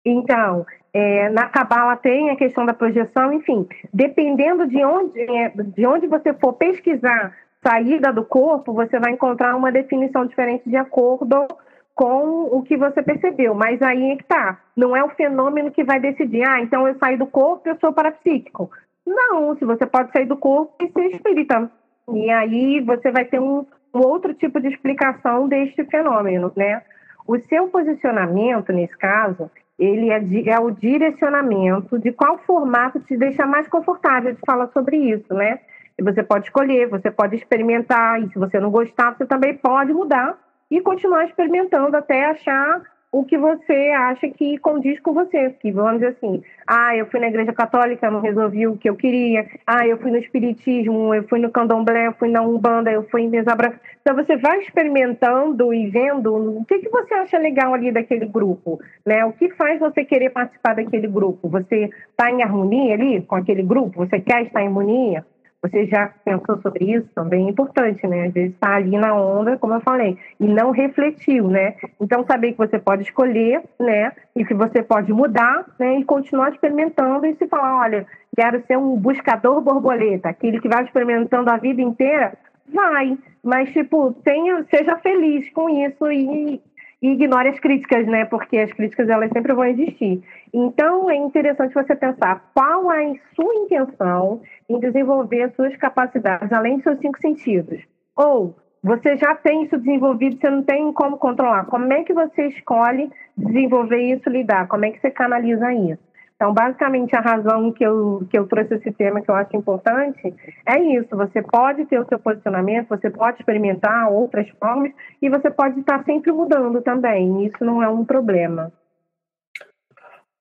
Então, 0.05 0.67
é, 0.93 1.29
na 1.31 1.49
Cabala 1.49 1.97
tem 1.97 2.31
a 2.31 2.37
questão 2.37 2.65
da 2.65 2.73
projeção, 2.73 3.33
enfim, 3.33 3.67
dependendo 3.93 4.67
de 4.67 4.83
onde, 4.85 5.21
é, 5.21 5.51
de 5.51 5.87
onde 5.87 6.07
você 6.07 6.33
for 6.35 6.55
pesquisar 6.55 7.37
saída 7.63 8.13
do 8.13 8.25
corpo, 8.25 8.73
você 8.73 8.99
vai 8.99 9.13
encontrar 9.13 9.57
uma 9.57 9.73
definição 9.73 10.27
diferente 10.27 10.69
de 10.69 10.77
acordo 10.77 11.47
com 11.95 12.45
o 12.57 12.63
que 12.63 12.77
você 12.77 13.03
percebeu. 13.03 13.55
Mas 13.55 13.83
aí 13.83 14.13
é 14.13 14.17
que 14.17 14.25
tá. 14.25 14.61
Não 14.77 14.97
é 14.97 15.03
o 15.03 15.11
fenômeno 15.11 15.71
que 15.71 15.83
vai 15.83 15.99
decidir, 15.99 16.49
ah, 16.49 16.61
então 16.61 16.87
eu 16.87 16.97
saí 16.99 17.17
do 17.17 17.27
corpo, 17.27 17.69
eu 17.69 17.77
sou 17.81 17.93
parapsíquico. 17.93 18.71
Não, 19.09 19.57
se 19.57 19.65
você 19.65 19.87
pode 19.87 20.13
sair 20.13 20.27
do 20.27 20.37
corpo 20.37 20.75
e 20.81 20.91
ser 20.91 21.07
espírita. 21.07 21.71
E 22.13 22.31
aí 22.31 22.81
você 22.81 23.11
vai 23.11 23.25
ter 23.25 23.41
um, 23.41 23.65
um 23.95 24.01
outro 24.01 24.35
tipo 24.35 24.61
de 24.61 24.69
explicação 24.69 25.49
deste 25.49 25.85
fenômeno, 25.85 26.53
né? 26.57 26.83
O 27.27 27.39
seu 27.41 27.69
posicionamento, 27.69 28.73
nesse 28.73 28.97
caso, 28.97 29.51
ele 29.79 30.11
é, 30.11 30.19
de, 30.19 30.49
é 30.49 30.59
o 30.59 30.71
direcionamento 30.71 31.99
de 31.99 32.13
qual 32.13 32.39
formato 32.39 33.01
te 33.01 33.17
deixa 33.17 33.47
mais 33.47 33.69
confortável 33.69 34.33
de 34.33 34.41
falar 34.47 34.69
sobre 34.69 34.97
isso, 34.97 35.33
né? 35.35 35.61
E 35.99 36.03
você 36.03 36.23
pode 36.23 36.47
escolher, 36.47 36.89
você 36.89 37.11
pode 37.11 37.37
experimentar, 37.37 38.23
e 38.23 38.29
se 38.31 38.39
você 38.39 38.61
não 38.61 38.71
gostar, 38.71 39.17
você 39.17 39.27
também 39.27 39.55
pode 39.57 39.93
mudar 39.93 40.39
e 40.71 40.81
continuar 40.81 41.25
experimentando 41.25 41.97
até 41.97 42.27
achar 42.27 42.83
o 43.11 43.25
que 43.25 43.39
você 43.39 43.91
acha 43.97 44.29
que 44.29 44.59
condiz 44.59 45.01
com 45.01 45.13
você. 45.13 45.51
Que 45.61 45.73
vamos 45.73 45.95
dizer 45.95 46.17
assim, 46.17 46.43
ah, 46.67 46.95
eu 46.97 47.07
fui 47.07 47.21
na 47.21 47.29
igreja 47.29 47.53
católica, 47.53 48.11
não 48.11 48.21
resolvi 48.21 48.67
o 48.67 48.77
que 48.77 48.89
eu 48.89 48.97
queria. 48.97 49.49
Ah, 49.67 49.87
eu 49.87 49.99
fui 49.99 50.11
no 50.11 50.19
espiritismo, 50.19 51.15
eu 51.15 51.27
fui 51.29 51.39
no 51.39 51.51
candomblé, 51.51 52.07
eu 52.07 52.13
fui 52.13 52.29
na 52.29 52.43
umbanda, 52.43 52.91
eu 52.91 53.09
fui 53.09 53.23
em 53.23 53.31
desabra. 53.31 53.81
Então 54.01 54.15
você 54.15 54.37
vai 54.37 54.59
experimentando 54.61 55.73
e 55.73 55.89
vendo 55.89 56.35
o 56.35 56.65
que, 56.65 56.79
que 56.79 56.89
você 56.91 57.15
acha 57.15 57.39
legal 57.39 57.75
ali 57.75 57.91
daquele 57.91 58.27
grupo, 58.27 58.81
né? 59.05 59.25
O 59.25 59.33
que 59.33 59.51
faz 59.51 59.81
você 59.81 60.05
querer 60.05 60.31
participar 60.31 60.75
daquele 60.75 61.07
grupo? 61.07 61.49
Você 61.49 61.91
está 62.11 62.31
em 62.31 62.43
harmonia 62.43 62.95
ali 62.95 63.23
com 63.23 63.37
aquele 63.37 63.63
grupo? 63.63 64.07
Você 64.07 64.21
quer 64.21 64.43
estar 64.43 64.63
em 64.63 64.67
harmonia? 64.67 65.25
Você 65.61 65.87
já 65.87 66.07
pensou 66.25 66.61
sobre 66.63 66.85
isso? 66.85 67.09
Também 67.15 67.47
é 67.47 67.51
importante, 67.51 68.07
né? 68.07 68.27
Às 68.27 68.33
vezes 68.33 68.55
está 68.55 68.77
ali 68.77 68.97
na 68.97 69.13
onda, 69.15 69.59
como 69.59 69.75
eu 69.75 69.81
falei, 69.81 70.17
e 70.39 70.47
não 70.47 70.71
refletiu, 70.71 71.49
né? 71.49 71.75
Então, 72.01 72.25
saber 72.25 72.53
que 72.53 72.59
você 72.59 72.79
pode 72.79 73.03
escolher, 73.03 73.63
né? 73.79 74.13
E 74.37 74.45
que 74.45 74.55
você 74.55 74.83
pode 74.83 75.13
mudar, 75.13 75.67
né? 75.79 75.99
E 75.99 76.05
continuar 76.05 76.53
experimentando 76.53 77.27
e 77.27 77.35
se 77.35 77.49
falar, 77.49 77.81
olha, 77.81 78.07
quero 78.37 78.63
ser 78.67 78.79
um 78.79 78.95
buscador 78.97 79.61
borboleta, 79.61 80.29
aquele 80.29 80.61
que 80.61 80.69
vai 80.69 80.85
experimentando 80.85 81.51
a 81.51 81.57
vida 81.57 81.83
inteira, 81.83 82.35
vai. 82.73 83.19
Mas, 83.43 83.71
tipo, 83.73 84.13
tenha, 84.23 84.65
seja 84.71 84.97
feliz 84.99 85.51
com 85.51 85.69
isso 85.69 86.13
e, 86.13 86.61
e 87.03 87.09
ignore 87.11 87.49
as 87.49 87.59
críticas, 87.59 88.07
né? 88.07 88.25
Porque 88.27 88.59
as 88.59 88.73
críticas 88.73 89.09
elas 89.09 89.31
sempre 89.33 89.53
vão 89.53 89.65
existir. 89.65 90.23
Então 90.53 91.11
é 91.11 91.17
interessante 91.17 91.75
você 91.75 91.95
pensar 91.95 92.51
qual 92.55 92.91
é 92.93 93.11
a 93.11 93.15
sua 93.35 93.55
intenção 93.55 94.41
em 94.69 94.79
desenvolver 94.79 95.53
suas 95.55 95.75
capacidades, 95.77 96.53
além 96.53 96.75
dos 96.75 96.85
seus 96.85 96.99
cinco 96.99 97.19
sentidos. 97.21 97.81
Ou 98.17 98.57
você 98.83 99.17
já 99.17 99.35
tem 99.35 99.65
isso 99.65 99.79
desenvolvido, 99.79 100.39
você 100.39 100.51
não 100.51 100.63
tem 100.63 100.93
como 100.93 101.17
controlar. 101.19 101.65
Como 101.67 101.93
é 101.93 102.05
que 102.05 102.13
você 102.13 102.49
escolhe 102.49 103.11
desenvolver 103.37 104.01
isso, 104.01 104.29
lidar? 104.29 104.69
Como 104.69 104.85
é 104.85 104.91
que 104.91 105.01
você 105.01 105.11
canaliza 105.11 105.73
isso? 105.73 106.09
Então, 106.37 106.55
basicamente, 106.55 107.17
a 107.17 107.21
razão 107.21 107.73
que 107.73 107.83
eu, 107.83 108.25
que 108.31 108.39
eu 108.39 108.47
trouxe 108.47 108.75
esse 108.75 108.93
tema 108.93 109.21
que 109.21 109.29
eu 109.29 109.35
acho 109.35 109.57
importante 109.57 110.33
é 110.65 110.79
isso. 110.79 111.09
Você 111.17 111.43
pode 111.43 111.85
ter 111.87 111.99
o 111.99 112.07
seu 112.07 112.17
posicionamento, 112.17 112.89
você 112.89 113.11
pode 113.11 113.39
experimentar 113.41 114.09
outras 114.13 114.49
formas 114.51 114.93
e 115.21 115.29
você 115.29 115.51
pode 115.51 115.81
estar 115.81 116.05
sempre 116.05 116.31
mudando 116.31 116.81
também. 116.81 117.45
Isso 117.45 117.65
não 117.65 117.83
é 117.83 117.89
um 117.89 118.05
problema. 118.05 118.73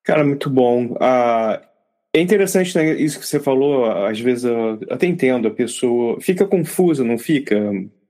Cara, 0.04 0.24
muito 0.24 0.52
bom. 0.52 0.96
Ah, 1.02 1.60
é 2.14 2.22
interessante 2.22 2.76
né, 2.76 2.94
isso 2.96 3.20
que 3.20 3.28
você 3.28 3.40
falou. 3.40 3.86
Às 3.86 4.20
vezes, 4.20 4.46
eu 4.46 4.80
até 4.90 5.06
entendo, 5.06 5.48
a 5.48 5.52
pessoa 5.52 6.20
fica 6.22 6.48
confusa, 6.48 7.04
não 7.04 7.18
fica? 7.18 7.56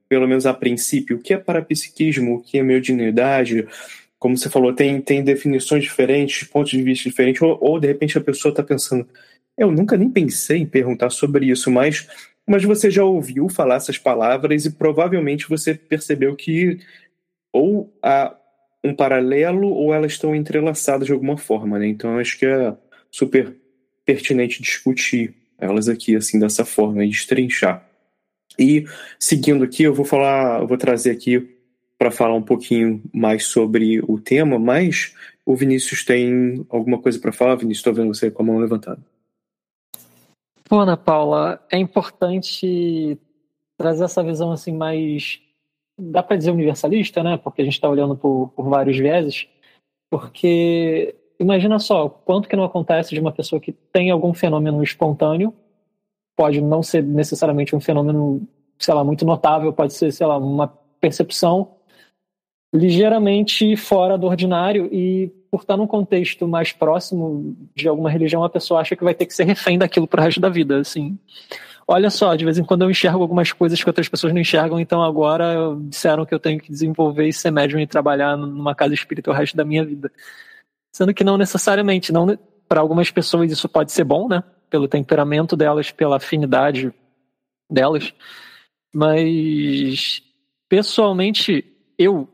Pelo 0.07 0.27
menos 0.27 0.45
a 0.45 0.53
princípio. 0.53 1.17
O 1.17 1.19
que 1.21 1.33
é 1.33 1.37
parapsiquismo? 1.37 2.35
O 2.35 2.41
que 2.41 2.57
é 2.57 2.63
mediunidade? 2.63 3.67
como 4.19 4.37
você 4.37 4.49
falou, 4.49 4.73
tem, 4.73 4.99
tem 5.01 5.23
definições 5.23 5.83
diferentes, 5.83 6.47
pontos 6.47 6.71
de 6.71 6.81
vista 6.81 7.09
diferentes, 7.09 7.41
ou, 7.41 7.57
ou 7.61 7.79
de 7.79 7.87
repente 7.87 8.17
a 8.17 8.21
pessoa 8.21 8.51
está 8.51 8.63
pensando, 8.63 9.07
eu 9.57 9.71
nunca 9.71 9.97
nem 9.97 10.09
pensei 10.09 10.59
em 10.59 10.65
perguntar 10.65 11.09
sobre 11.09 11.47
isso, 11.47 11.69
mas, 11.71 12.07
mas 12.45 12.63
você 12.63 12.89
já 12.89 13.03
ouviu 13.03 13.47
falar 13.49 13.75
essas 13.75 13.97
palavras 13.97 14.65
e 14.65 14.71
provavelmente 14.71 15.47
você 15.47 15.73
percebeu 15.73 16.35
que 16.35 16.79
ou 17.53 17.93
há 18.01 18.35
um 18.83 18.93
paralelo 18.93 19.69
ou 19.69 19.93
elas 19.93 20.13
estão 20.13 20.35
entrelaçadas 20.35 21.07
de 21.07 21.13
alguma 21.13 21.37
forma, 21.37 21.79
né? 21.79 21.87
Então 21.87 22.17
acho 22.19 22.37
que 22.37 22.45
é 22.45 22.75
super 23.11 23.55
pertinente 24.07 24.61
discutir 24.61 25.35
elas 25.59 25.89
aqui 25.89 26.15
assim 26.15 26.39
dessa 26.39 26.63
forma 26.63 27.03
e 27.03 27.09
destrinchar. 27.09 27.85
E 28.57 28.85
seguindo 29.19 29.63
aqui, 29.65 29.83
eu 29.83 29.93
vou 29.93 30.05
falar, 30.05 30.61
eu 30.61 30.67
vou 30.67 30.77
trazer 30.77 31.11
aqui 31.11 31.55
para 31.97 32.09
falar 32.09 32.33
um 32.33 32.41
pouquinho 32.41 33.03
mais 33.13 33.45
sobre 33.45 33.99
o 34.07 34.19
tema, 34.19 34.57
mas 34.57 35.13
o 35.45 35.55
Vinícius 35.55 36.05
tem 36.05 36.65
alguma 36.69 36.99
coisa 36.99 37.19
para 37.19 37.33
falar? 37.33 37.55
Vinícius, 37.55 37.79
estou 37.79 37.93
vendo 37.93 38.13
você 38.13 38.31
com 38.31 38.43
a 38.43 38.45
mão 38.45 38.57
levantada. 38.59 39.01
Pô, 40.63 40.79
Ana 40.79 40.95
Paula, 40.95 41.61
é 41.71 41.77
importante 41.77 43.17
trazer 43.77 44.05
essa 44.05 44.23
visão 44.23 44.51
assim 44.51 44.73
mais, 44.73 45.39
dá 45.99 46.23
para 46.23 46.37
dizer 46.37 46.51
universalista, 46.51 47.23
né? 47.23 47.37
Porque 47.37 47.61
a 47.61 47.65
gente 47.65 47.73
está 47.73 47.89
olhando 47.89 48.15
por, 48.15 48.49
por 48.55 48.69
vários 48.69 48.97
vieses, 48.97 49.47
porque 50.09 51.15
imagina 51.39 51.79
só, 51.79 52.09
quanto 52.09 52.47
que 52.47 52.55
não 52.55 52.63
acontece 52.63 53.13
de 53.13 53.19
uma 53.19 53.31
pessoa 53.31 53.59
que 53.59 53.71
tem 53.71 54.09
algum 54.09 54.33
fenômeno 54.33 54.83
espontâneo, 54.83 55.53
pode 56.35 56.61
não 56.61 56.83
ser 56.83 57.03
necessariamente 57.03 57.75
um 57.75 57.79
fenômeno, 57.79 58.47
sei 58.77 58.93
lá, 58.93 59.03
muito 59.03 59.25
notável, 59.25 59.73
pode 59.73 59.93
ser, 59.93 60.11
sei 60.11 60.27
lá, 60.27 60.37
uma 60.37 60.67
percepção 60.99 61.75
ligeiramente 62.73 63.75
fora 63.75 64.17
do 64.17 64.27
ordinário 64.27 64.89
e 64.91 65.31
por 65.49 65.61
estar 65.61 65.77
num 65.77 65.87
contexto 65.87 66.47
mais 66.47 66.71
próximo 66.71 67.55
de 67.73 67.87
alguma 67.87 68.09
religião, 68.09 68.43
a 68.43 68.49
pessoa 68.49 68.81
acha 68.81 68.95
que 68.95 69.03
vai 69.03 69.13
ter 69.13 69.25
que 69.25 69.33
ser 69.33 69.45
refém 69.45 69.77
daquilo 69.77 70.07
pro 70.07 70.21
resto 70.21 70.39
da 70.39 70.49
vida, 70.49 70.79
assim. 70.79 71.17
Olha 71.87 72.09
só, 72.09 72.35
de 72.35 72.43
vez 72.43 72.57
em 72.57 72.65
quando 72.65 72.81
eu 72.81 72.91
enxergo 72.91 73.21
algumas 73.21 73.53
coisas 73.53 73.81
que 73.81 73.89
outras 73.89 74.09
pessoas 74.09 74.33
não 74.33 74.41
enxergam, 74.41 74.77
então 74.77 75.01
agora 75.01 75.55
disseram 75.83 76.25
que 76.25 76.33
eu 76.33 76.39
tenho 76.39 76.59
que 76.59 76.69
desenvolver 76.69 77.27
e 77.27 77.33
ser 77.33 77.49
médium 77.49 77.79
e 77.79 77.87
trabalhar 77.87 78.35
numa 78.35 78.75
casa 78.75 78.93
espírita 78.93 79.31
o 79.31 79.33
resto 79.33 79.55
da 79.55 79.63
minha 79.63 79.85
vida. 79.85 80.11
Sendo 80.97 81.13
que 81.13 81.23
não 81.23 81.37
necessariamente, 81.37 82.11
não 82.11 82.35
para 82.67 82.79
algumas 82.79 83.11
pessoas 83.11 83.51
isso 83.51 83.69
pode 83.69 83.91
ser 83.91 84.03
bom, 84.03 84.27
né? 84.27 84.43
Pelo 84.67 84.87
temperamento 84.87 85.55
delas, 85.55 85.91
pela 85.91 86.17
afinidade 86.17 86.91
delas. 87.69 88.11
Mas 88.91 90.23
pessoalmente 90.67 91.71
eu 91.99 92.27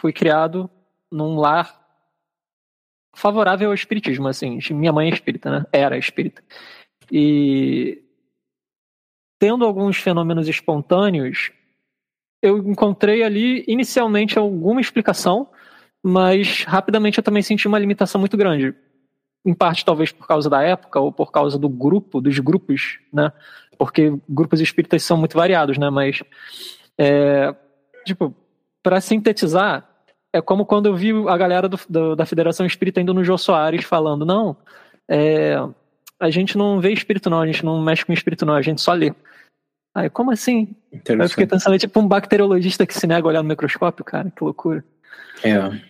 fui 0.00 0.12
criado 0.12 0.68
num 1.08 1.36
lar 1.36 1.80
favorável 3.14 3.68
ao 3.68 3.74
espiritismo, 3.74 4.26
assim. 4.26 4.58
Minha 4.72 4.92
mãe 4.92 5.08
é 5.08 5.14
espírita, 5.14 5.48
né? 5.48 5.66
Era 5.70 5.96
espírita. 5.96 6.42
E 7.12 8.02
tendo 9.38 9.64
alguns 9.64 9.96
fenômenos 9.96 10.48
espontâneos, 10.48 11.52
eu 12.42 12.58
encontrei 12.58 13.22
ali 13.22 13.64
inicialmente 13.68 14.36
alguma 14.36 14.80
explicação, 14.80 15.48
mas 16.02 16.64
rapidamente 16.64 17.18
eu 17.18 17.24
também 17.24 17.42
senti 17.42 17.66
uma 17.66 17.78
limitação 17.78 18.20
muito 18.20 18.36
grande. 18.36 18.74
Em 19.44 19.54
parte, 19.54 19.84
talvez 19.84 20.12
por 20.12 20.26
causa 20.26 20.50
da 20.50 20.62
época 20.62 21.00
ou 21.00 21.12
por 21.12 21.30
causa 21.30 21.58
do 21.58 21.68
grupo, 21.68 22.20
dos 22.20 22.38
grupos, 22.38 22.98
né? 23.12 23.32
Porque 23.78 24.12
grupos 24.28 24.60
espíritas 24.60 25.02
são 25.02 25.16
muito 25.16 25.36
variados, 25.36 25.78
né? 25.78 25.88
Mas, 25.90 26.22
é, 26.98 27.54
tipo, 28.04 28.34
para 28.82 29.00
sintetizar, 29.00 29.88
é 30.32 30.40
como 30.40 30.66
quando 30.66 30.86
eu 30.86 30.96
vi 30.96 31.12
a 31.28 31.36
galera 31.36 31.68
do, 31.68 31.78
do, 31.88 32.16
da 32.16 32.26
Federação 32.26 32.66
Espírita 32.66 33.00
indo 33.00 33.14
no 33.14 33.24
Jô 33.24 33.38
Soares 33.38 33.84
falando, 33.84 34.26
não, 34.26 34.56
é, 35.08 35.56
a 36.20 36.30
gente 36.30 36.58
não 36.58 36.80
vê 36.80 36.92
espírito 36.92 37.30
não, 37.30 37.40
a 37.40 37.46
gente 37.46 37.64
não 37.64 37.80
mexe 37.80 38.04
com 38.04 38.12
espírito 38.12 38.44
não, 38.44 38.54
a 38.54 38.62
gente 38.62 38.80
só 38.80 38.92
lê. 38.92 39.14
Aí, 39.94 40.10
como 40.10 40.30
assim? 40.30 40.76
Eu 40.92 41.28
fiquei 41.28 41.46
pensando, 41.46 41.74
é 41.74 41.78
tipo 41.78 41.98
um 41.98 42.06
bacteriologista 42.06 42.86
que 42.86 42.94
se 42.94 43.06
nega 43.06 43.26
a 43.26 43.30
olhar 43.30 43.42
no 43.42 43.48
microscópio, 43.48 44.04
cara, 44.04 44.30
que 44.34 44.44
loucura. 44.44 44.84
É. 45.42 45.87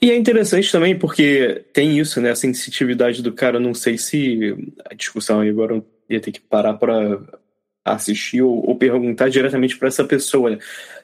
E 0.00 0.10
é 0.10 0.16
interessante 0.16 0.70
também 0.70 0.98
porque 0.98 1.64
tem 1.72 1.98
isso, 1.98 2.20
né? 2.20 2.30
A 2.30 2.36
sensitividade 2.36 3.22
do 3.22 3.32
cara, 3.32 3.58
não 3.58 3.74
sei 3.74 3.98
se 3.98 4.56
a 4.84 4.94
discussão 4.94 5.40
aí 5.40 5.50
agora 5.50 5.74
eu 5.74 5.86
ia 6.08 6.20
ter 6.20 6.32
que 6.32 6.40
parar 6.40 6.74
para 6.74 7.20
assistir 7.84 8.42
ou, 8.42 8.68
ou, 8.68 8.76
perguntar 8.76 9.28
diretamente 9.28 9.76
para 9.76 9.88
essa 9.88 10.04
pessoa. 10.04 10.50
Né? 10.50 10.58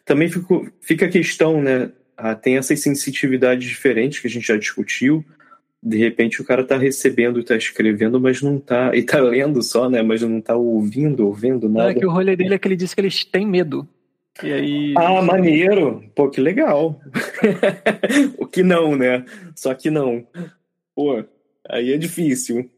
Também 0.05 0.29
fico, 0.29 0.69
fica 0.81 1.07
a 1.07 1.09
questão, 1.09 1.63
né? 1.63 1.91
Ah, 2.17 2.35
tem 2.35 2.57
essas 2.57 2.81
sensitividades 2.81 3.69
diferentes 3.69 4.21
que 4.21 4.27
a 4.27 4.31
gente 4.31 4.47
já 4.47 4.57
discutiu. 4.57 5.25
De 5.83 5.97
repente 5.97 6.41
o 6.41 6.45
cara 6.45 6.63
está 6.63 6.77
recebendo, 6.77 7.41
está 7.41 7.57
escrevendo, 7.57 8.21
mas 8.21 8.41
não 8.41 8.57
está 8.57 8.95
E 8.95 9.01
está 9.01 9.21
lendo 9.21 9.63
só, 9.63 9.89
né? 9.89 10.03
Mas 10.03 10.23
não 10.23 10.39
está 10.39 10.55
ouvindo, 10.55 11.27
ouvindo 11.27 11.69
nada. 11.69 11.91
é 11.91 11.95
que 11.95 12.07
o 12.07 12.11
rolê 12.11 12.37
dele 12.37 12.55
é 12.55 12.59
que 12.59 12.69
ele 12.69 12.77
disse 12.77 12.95
que 12.95 13.01
eles 13.01 13.25
têm 13.25 13.47
medo. 13.47 13.89
E 14.43 14.53
aí. 14.53 14.95
Ah, 14.97 15.21
maneiro! 15.21 16.05
Pô, 16.15 16.31
que 16.31 16.41
legal! 16.41 17.01
o 18.39 18.47
que 18.47 18.63
não, 18.63 18.97
né? 18.97 19.25
Só 19.55 19.75
que 19.75 19.91
não. 19.91 20.27
Pô, 20.95 21.25
aí 21.69 21.93
é 21.93 21.99
difícil 21.99 22.71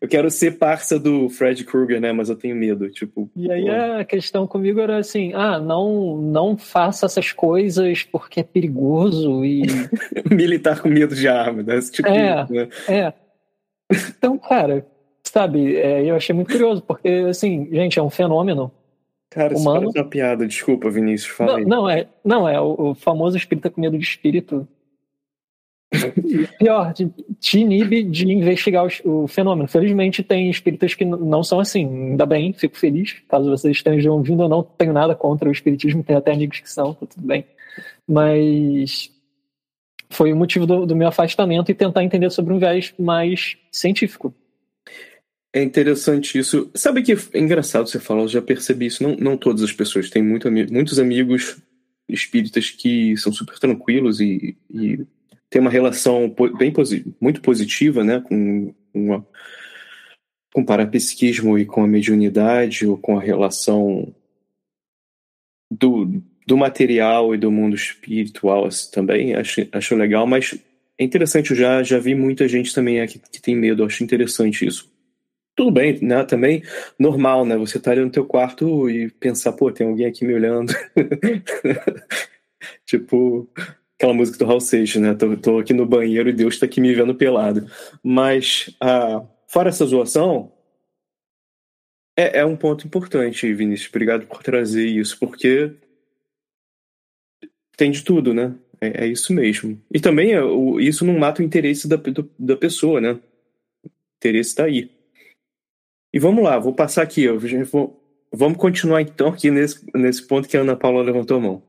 eu 0.00 0.08
quero 0.08 0.30
ser 0.30 0.58
parça 0.58 0.98
do 0.98 1.28
Fred 1.28 1.64
Krueger, 1.64 2.00
né? 2.00 2.12
Mas 2.12 2.28
eu 2.28 2.36
tenho 2.36 2.56
medo, 2.56 2.88
tipo. 2.90 3.30
E 3.36 3.50
aí 3.50 3.64
pô. 3.64 4.00
a 4.00 4.04
questão 4.04 4.46
comigo 4.46 4.80
era 4.80 4.98
assim, 4.98 5.32
ah, 5.34 5.58
não, 5.58 6.16
não 6.16 6.56
faça 6.56 7.06
essas 7.06 7.32
coisas 7.32 8.02
porque 8.02 8.40
é 8.40 8.42
perigoso 8.42 9.44
e 9.44 9.62
militar 10.30 10.80
com 10.80 10.88
medo 10.88 11.14
de 11.14 11.28
arma, 11.28 11.62
né? 11.62 11.76
Esse 11.76 11.92
tipo 11.92 12.08
é, 12.08 12.44
de, 12.44 12.52
né? 12.52 12.68
é. 12.88 13.12
Então, 13.90 14.36
cara, 14.38 14.84
sabe? 15.24 15.76
É, 15.76 16.04
eu 16.04 16.16
achei 16.16 16.34
muito 16.34 16.50
curioso 16.50 16.82
porque 16.82 17.08
assim, 17.28 17.68
gente, 17.70 17.98
é 17.98 18.02
um 18.02 18.10
fenômeno. 18.10 18.72
Cara, 19.30 19.56
humano. 19.56 19.88
isso 19.88 19.98
é 19.98 20.02
uma 20.02 20.08
piada, 20.08 20.46
desculpa, 20.46 20.88
Vinícius, 20.88 21.30
fala 21.30 21.58
não, 21.58 21.66
não, 21.66 21.90
é, 21.90 22.08
não, 22.24 22.48
é 22.48 22.60
o, 22.60 22.90
o 22.90 22.94
famoso 22.94 23.36
espírita 23.36 23.68
com 23.68 23.80
medo 23.80 23.98
de 23.98 24.04
espírito 24.04 24.66
Pior, 26.58 26.92
te 27.40 27.58
inibe 27.58 28.02
de 28.02 28.30
investigar 28.30 28.86
o, 29.04 29.24
o, 29.24 29.28
fenômeno. 29.28 29.68
Felizmente 29.68 30.22
tem 30.22 30.50
espíritas 30.50 30.94
que 30.94 31.04
não 31.04 31.42
são 31.42 31.60
assim. 31.60 32.10
Ainda 32.10 32.26
bem, 32.26 32.52
fico 32.52 32.76
feliz. 32.76 33.22
Caso 33.28 33.50
vocês 33.50 33.76
estejam 33.76 34.14
ouvindo, 34.14 34.42
eu 34.42 34.48
não 34.48 34.62
tenho 34.62 34.92
nada 34.92 35.14
contra 35.14 35.48
o 35.48 35.52
espiritismo, 35.52 36.02
tem 36.02 36.16
até 36.16 36.32
amigos 36.32 36.60
que 36.60 36.70
são, 36.70 36.94
tá 36.94 37.06
tudo 37.06 37.26
bem. 37.26 37.44
Mas 38.06 39.10
foi 40.10 40.32
o 40.32 40.36
motivo 40.36 40.66
do, 40.66 40.86
do 40.86 40.96
meu 40.96 41.08
afastamento 41.08 41.70
e 41.70 41.74
tentar 41.74 42.02
entender 42.02 42.30
sobre 42.30 42.52
um 42.52 42.58
viés 42.58 42.92
mais 42.98 43.56
científico. 43.70 44.34
É 45.52 45.62
interessante 45.62 46.38
isso. 46.38 46.70
Sabe 46.74 47.02
que 47.02 47.12
é 47.12 47.38
engraçado 47.38 47.88
você 47.88 47.98
falar, 47.98 48.22
eu 48.22 48.28
já 48.28 48.42
percebi 48.42 48.86
isso. 48.86 49.02
Não, 49.02 49.16
não 49.16 49.36
todas 49.36 49.62
as 49.62 49.72
pessoas. 49.72 50.10
Tem 50.10 50.22
muito, 50.22 50.50
muitos 50.50 50.98
amigos 50.98 51.56
espíritas 52.08 52.70
que 52.70 53.16
são 53.16 53.32
super 53.32 53.58
tranquilos 53.58 54.20
e, 54.20 54.56
e 54.70 55.06
tem 55.50 55.60
uma 55.60 55.70
relação 55.70 56.34
bem 56.58 56.72
muito 57.20 57.40
positiva 57.40 58.04
né, 58.04 58.20
com, 58.20 58.74
uma, 58.92 59.26
com 60.52 60.60
o 60.60 60.66
parapsiquismo 60.66 61.58
e 61.58 61.64
com 61.64 61.82
a 61.82 61.88
mediunidade, 61.88 62.86
ou 62.86 62.96
com 62.96 63.18
a 63.18 63.22
relação 63.22 64.14
do, 65.70 66.22
do 66.46 66.56
material 66.56 67.34
e 67.34 67.38
do 67.38 67.50
mundo 67.50 67.74
espiritual 67.74 68.66
assim, 68.66 68.90
também. 68.90 69.34
Acho, 69.34 69.66
acho 69.72 69.94
legal, 69.94 70.26
mas 70.26 70.54
é 70.98 71.04
interessante, 71.04 71.50
eu 71.50 71.56
já, 71.56 71.82
já 71.82 71.98
vi 71.98 72.14
muita 72.14 72.48
gente 72.48 72.74
também 72.74 73.00
aqui 73.00 73.18
que 73.18 73.40
tem 73.40 73.54
medo, 73.56 73.84
acho 73.84 74.02
interessante 74.02 74.66
isso. 74.66 74.90
Tudo 75.56 75.70
bem, 75.70 75.98
né? 76.02 76.22
Também 76.24 76.62
normal, 76.98 77.46
né? 77.46 77.56
Você 77.56 77.80
tá 77.80 77.90
ali 77.90 78.02
no 78.02 78.10
teu 78.10 78.26
quarto 78.26 78.90
e 78.90 79.10
pensar, 79.10 79.52
pô, 79.52 79.72
tem 79.72 79.88
alguém 79.88 80.06
aqui 80.06 80.24
me 80.26 80.34
olhando. 80.34 80.70
tipo, 82.84 83.48
aquela 83.98 84.12
música 84.12 84.38
do 84.38 84.44
Raul 84.44 84.60
Seixas, 84.60 85.00
né? 85.00 85.14
Tô, 85.14 85.34
tô, 85.36 85.58
aqui 85.58 85.72
no 85.72 85.86
banheiro 85.86 86.28
e 86.28 86.32
Deus 86.34 86.58
tá 86.58 86.66
aqui 86.66 86.78
me 86.78 86.94
vendo 86.94 87.14
pelado. 87.14 87.66
Mas, 88.02 88.76
ah, 88.80 89.24
fora 89.48 89.70
essa 89.70 89.86
zoação, 89.86 90.52
é, 92.14 92.40
é 92.40 92.44
um 92.44 92.56
ponto 92.56 92.86
importante, 92.86 93.52
Vinícius. 93.54 93.88
Obrigado 93.88 94.26
por 94.26 94.42
trazer 94.42 94.86
isso, 94.86 95.18
porque 95.18 95.72
tem 97.78 97.90
de 97.90 98.04
tudo, 98.04 98.34
né? 98.34 98.54
É, 98.78 99.04
é 99.04 99.06
isso 99.06 99.32
mesmo. 99.32 99.80
E 99.90 100.00
também 100.00 100.34
é, 100.34 100.40
isso 100.80 101.02
não 101.04 101.18
mata 101.18 101.40
o 101.40 101.44
interesse 101.44 101.88
da, 101.88 101.96
do, 101.96 102.30
da 102.38 102.56
pessoa, 102.56 103.00
né? 103.00 103.12
O 103.82 103.90
interesse 104.18 104.50
está 104.50 104.64
aí. 104.64 104.95
E 106.16 106.18
vamos 106.18 106.42
lá, 106.42 106.58
vou 106.58 106.72
passar 106.72 107.02
aqui. 107.02 107.24
Eu 107.24 107.38
vou, 107.70 108.00
vamos 108.32 108.56
continuar 108.56 109.02
então 109.02 109.28
aqui 109.28 109.50
nesse, 109.50 109.84
nesse 109.94 110.26
ponto 110.26 110.48
que 110.48 110.56
a 110.56 110.60
Ana 110.60 110.74
Paula 110.74 111.02
levantou 111.02 111.36
a 111.36 111.40
mão. 111.40 111.62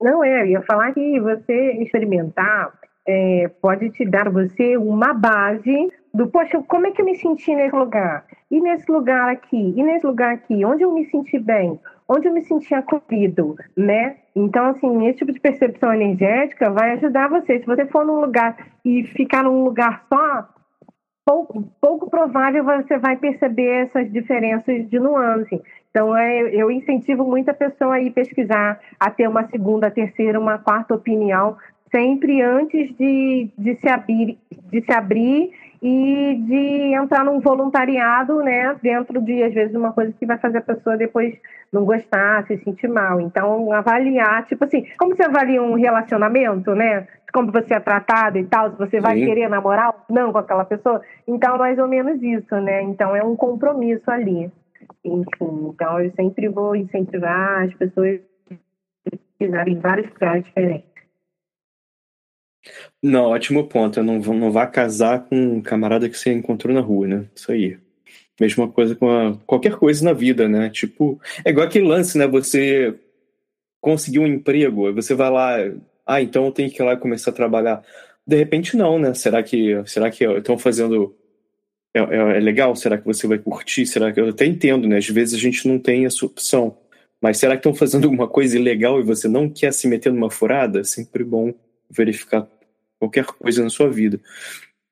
Não 0.00 0.24
é, 0.24 0.40
eu 0.40 0.46
ia 0.46 0.62
falar 0.62 0.94
que 0.94 1.20
você 1.20 1.72
experimentar 1.82 2.72
é, 3.06 3.50
pode 3.60 3.90
te 3.90 4.06
dar 4.06 4.30
você 4.30 4.74
uma 4.78 5.12
base 5.12 5.92
do, 6.14 6.28
poxa, 6.28 6.62
como 6.66 6.86
é 6.86 6.92
que 6.92 7.02
eu 7.02 7.04
me 7.04 7.14
senti 7.14 7.54
nesse 7.54 7.76
lugar? 7.76 8.24
E 8.50 8.58
nesse 8.58 8.90
lugar 8.90 9.28
aqui? 9.28 9.74
E 9.76 9.82
nesse 9.82 10.06
lugar 10.06 10.32
aqui? 10.32 10.64
Onde 10.64 10.82
eu 10.84 10.92
me 10.92 11.04
senti 11.10 11.38
bem? 11.38 11.78
Onde 12.08 12.26
eu 12.26 12.32
me 12.32 12.40
senti 12.40 12.74
acolhido, 12.74 13.54
né? 13.76 14.16
Então, 14.34 14.64
assim, 14.64 15.08
esse 15.08 15.18
tipo 15.18 15.32
de 15.32 15.40
percepção 15.40 15.92
energética 15.92 16.70
vai 16.70 16.92
ajudar 16.92 17.28
você. 17.28 17.60
Se 17.60 17.66
você 17.66 17.84
for 17.84 18.02
num 18.02 18.18
lugar 18.18 18.56
e 18.82 19.04
ficar 19.08 19.42
num 19.42 19.62
lugar 19.62 20.06
só, 20.08 20.48
pouco, 21.24 21.62
pouco 21.80 22.10
provável 22.10 22.64
você 22.64 22.98
vai 22.98 23.16
perceber 23.16 23.86
essas 23.86 24.12
diferenças 24.12 24.88
de 24.88 24.98
nuance. 24.98 25.60
Então, 25.90 26.16
é, 26.16 26.42
eu 26.54 26.70
incentivo 26.70 27.24
muita 27.24 27.52
pessoa 27.52 27.94
a 27.94 28.00
ir 28.00 28.10
pesquisar, 28.10 28.80
a 28.98 29.10
ter 29.10 29.28
uma 29.28 29.46
segunda, 29.48 29.90
terceira, 29.90 30.40
uma 30.40 30.58
quarta 30.58 30.94
opinião, 30.94 31.56
sempre 31.90 32.40
antes 32.40 32.96
de, 32.96 33.50
de, 33.58 33.76
se, 33.76 33.88
abrir, 33.88 34.38
de 34.70 34.82
se 34.82 34.92
abrir 34.92 35.52
e 35.82 36.36
de 36.46 36.94
entrar 36.94 37.24
num 37.24 37.40
voluntariado, 37.40 38.40
né, 38.40 38.76
dentro 38.80 39.20
de, 39.20 39.42
às 39.42 39.52
vezes, 39.52 39.74
uma 39.74 39.92
coisa 39.92 40.12
que 40.12 40.24
vai 40.24 40.38
fazer 40.38 40.58
a 40.58 40.62
pessoa 40.62 40.96
depois 40.96 41.36
não 41.72 41.84
gostar, 41.84 42.46
se 42.46 42.56
sentir 42.58 42.86
mal. 42.86 43.20
Então, 43.20 43.72
avaliar, 43.72 44.46
tipo 44.46 44.64
assim, 44.64 44.86
como 44.96 45.16
você 45.16 45.24
avalia 45.24 45.60
um 45.60 45.74
relacionamento, 45.74 46.72
né? 46.74 47.08
Como 47.32 47.50
você 47.50 47.74
é 47.74 47.80
tratado 47.80 48.38
e 48.38 48.44
tal, 48.44 48.70
se 48.70 48.78
você 48.78 49.00
vai 49.00 49.18
Sim. 49.18 49.24
querer 49.24 49.48
namorar 49.48 49.88
ou 49.88 50.14
não 50.14 50.30
com 50.30 50.38
aquela 50.38 50.64
pessoa. 50.64 51.00
Então, 51.26 51.58
mais 51.58 51.78
ou 51.78 51.88
menos 51.88 52.22
isso, 52.22 52.54
né? 52.60 52.82
Então, 52.82 53.16
é 53.16 53.24
um 53.24 53.34
compromisso 53.34 54.08
ali. 54.10 54.52
Enfim, 55.04 55.68
então 55.68 55.98
eu 56.00 56.12
sempre 56.12 56.48
vou 56.48 56.76
incentivar 56.76 57.64
as 57.64 57.74
pessoas 57.74 58.20
a 58.50 59.10
pesquisarem 59.10 59.74
em 59.74 59.80
vários 59.80 60.08
lugares 60.10 60.44
diferentes. 60.44 60.91
Não, 63.02 63.24
ótimo 63.26 63.66
ponto. 63.68 64.02
Não, 64.02 64.18
não 64.18 64.52
vá 64.52 64.66
casar 64.66 65.24
com 65.26 65.36
um 65.36 65.60
camarada 65.60 66.08
que 66.08 66.16
você 66.16 66.32
encontrou 66.32 66.74
na 66.74 66.80
rua, 66.80 67.06
né? 67.06 67.26
Isso 67.34 67.50
aí. 67.50 67.78
Mesma 68.40 68.68
coisa 68.68 68.94
com 68.94 69.10
a, 69.10 69.36
qualquer 69.46 69.76
coisa 69.76 70.04
na 70.04 70.12
vida, 70.12 70.48
né? 70.48 70.70
Tipo, 70.70 71.20
é 71.44 71.50
igual 71.50 71.66
aquele 71.66 71.86
lance, 71.86 72.16
né? 72.16 72.26
Você 72.26 72.94
conseguir 73.80 74.20
um 74.20 74.26
emprego, 74.26 74.92
você 74.94 75.14
vai 75.14 75.30
lá, 75.30 75.56
ah, 76.06 76.22
então 76.22 76.46
eu 76.46 76.52
tenho 76.52 76.70
que 76.70 76.80
ir 76.80 76.84
lá 76.84 76.96
começar 76.96 77.30
a 77.30 77.34
trabalhar. 77.34 77.82
De 78.26 78.36
repente 78.36 78.76
não, 78.76 78.98
né? 78.98 79.14
Será 79.14 79.42
que 79.42 79.82
será 79.86 80.10
que 80.10 80.24
estão 80.24 80.58
fazendo 80.58 81.14
é, 81.94 82.00
é, 82.00 82.16
é, 82.36 82.40
legal? 82.40 82.74
Será 82.76 82.96
que 82.98 83.04
você 83.06 83.26
vai 83.26 83.38
curtir? 83.38 83.86
Será 83.86 84.12
que 84.12 84.20
eu 84.20 84.28
até 84.28 84.46
entendo, 84.46 84.88
né? 84.88 84.98
Às 84.98 85.08
vezes 85.08 85.34
a 85.34 85.38
gente 85.38 85.66
não 85.68 85.78
tem 85.78 86.06
essa 86.06 86.24
opção. 86.24 86.76
Mas 87.20 87.38
será 87.38 87.54
que 87.54 87.60
estão 87.60 87.74
fazendo 87.74 88.04
alguma 88.06 88.28
coisa 88.28 88.58
ilegal 88.58 89.00
e 89.00 89.04
você 89.04 89.28
não 89.28 89.48
quer 89.48 89.72
se 89.72 89.88
meter 89.88 90.12
numa 90.12 90.30
furada? 90.30 90.84
Sempre 90.84 91.24
bom 91.24 91.52
verificar 91.92 92.46
qualquer 92.98 93.24
coisa 93.24 93.62
na 93.62 93.70
sua 93.70 93.90
vida. 93.90 94.20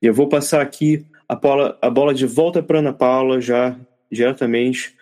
E 0.02 0.06
eu 0.06 0.14
vou 0.14 0.28
passar 0.28 0.60
aqui 0.60 1.06
a 1.28 1.34
bola, 1.34 1.78
a 1.80 1.88
bola 1.88 2.12
de 2.12 2.26
volta 2.26 2.62
para 2.62 2.78
Ana 2.78 2.92
Paula 2.92 3.40
já 3.40 3.76
diretamente 4.10 4.96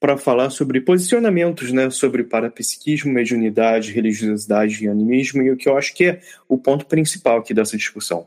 para 0.00 0.16
falar 0.16 0.50
sobre 0.50 0.80
posicionamentos, 0.80 1.72
né, 1.72 1.90
sobre 1.90 2.24
parapsiquismo, 2.24 3.12
mediunidade, 3.12 3.92
religiosidade 3.92 4.82
e 4.82 4.88
animismo, 4.88 5.42
e 5.42 5.50
o 5.50 5.56
que 5.56 5.68
eu 5.68 5.76
acho 5.76 5.94
que 5.94 6.06
é 6.06 6.20
o 6.48 6.56
ponto 6.56 6.86
principal 6.86 7.38
aqui 7.38 7.52
dessa 7.52 7.76
discussão. 7.76 8.26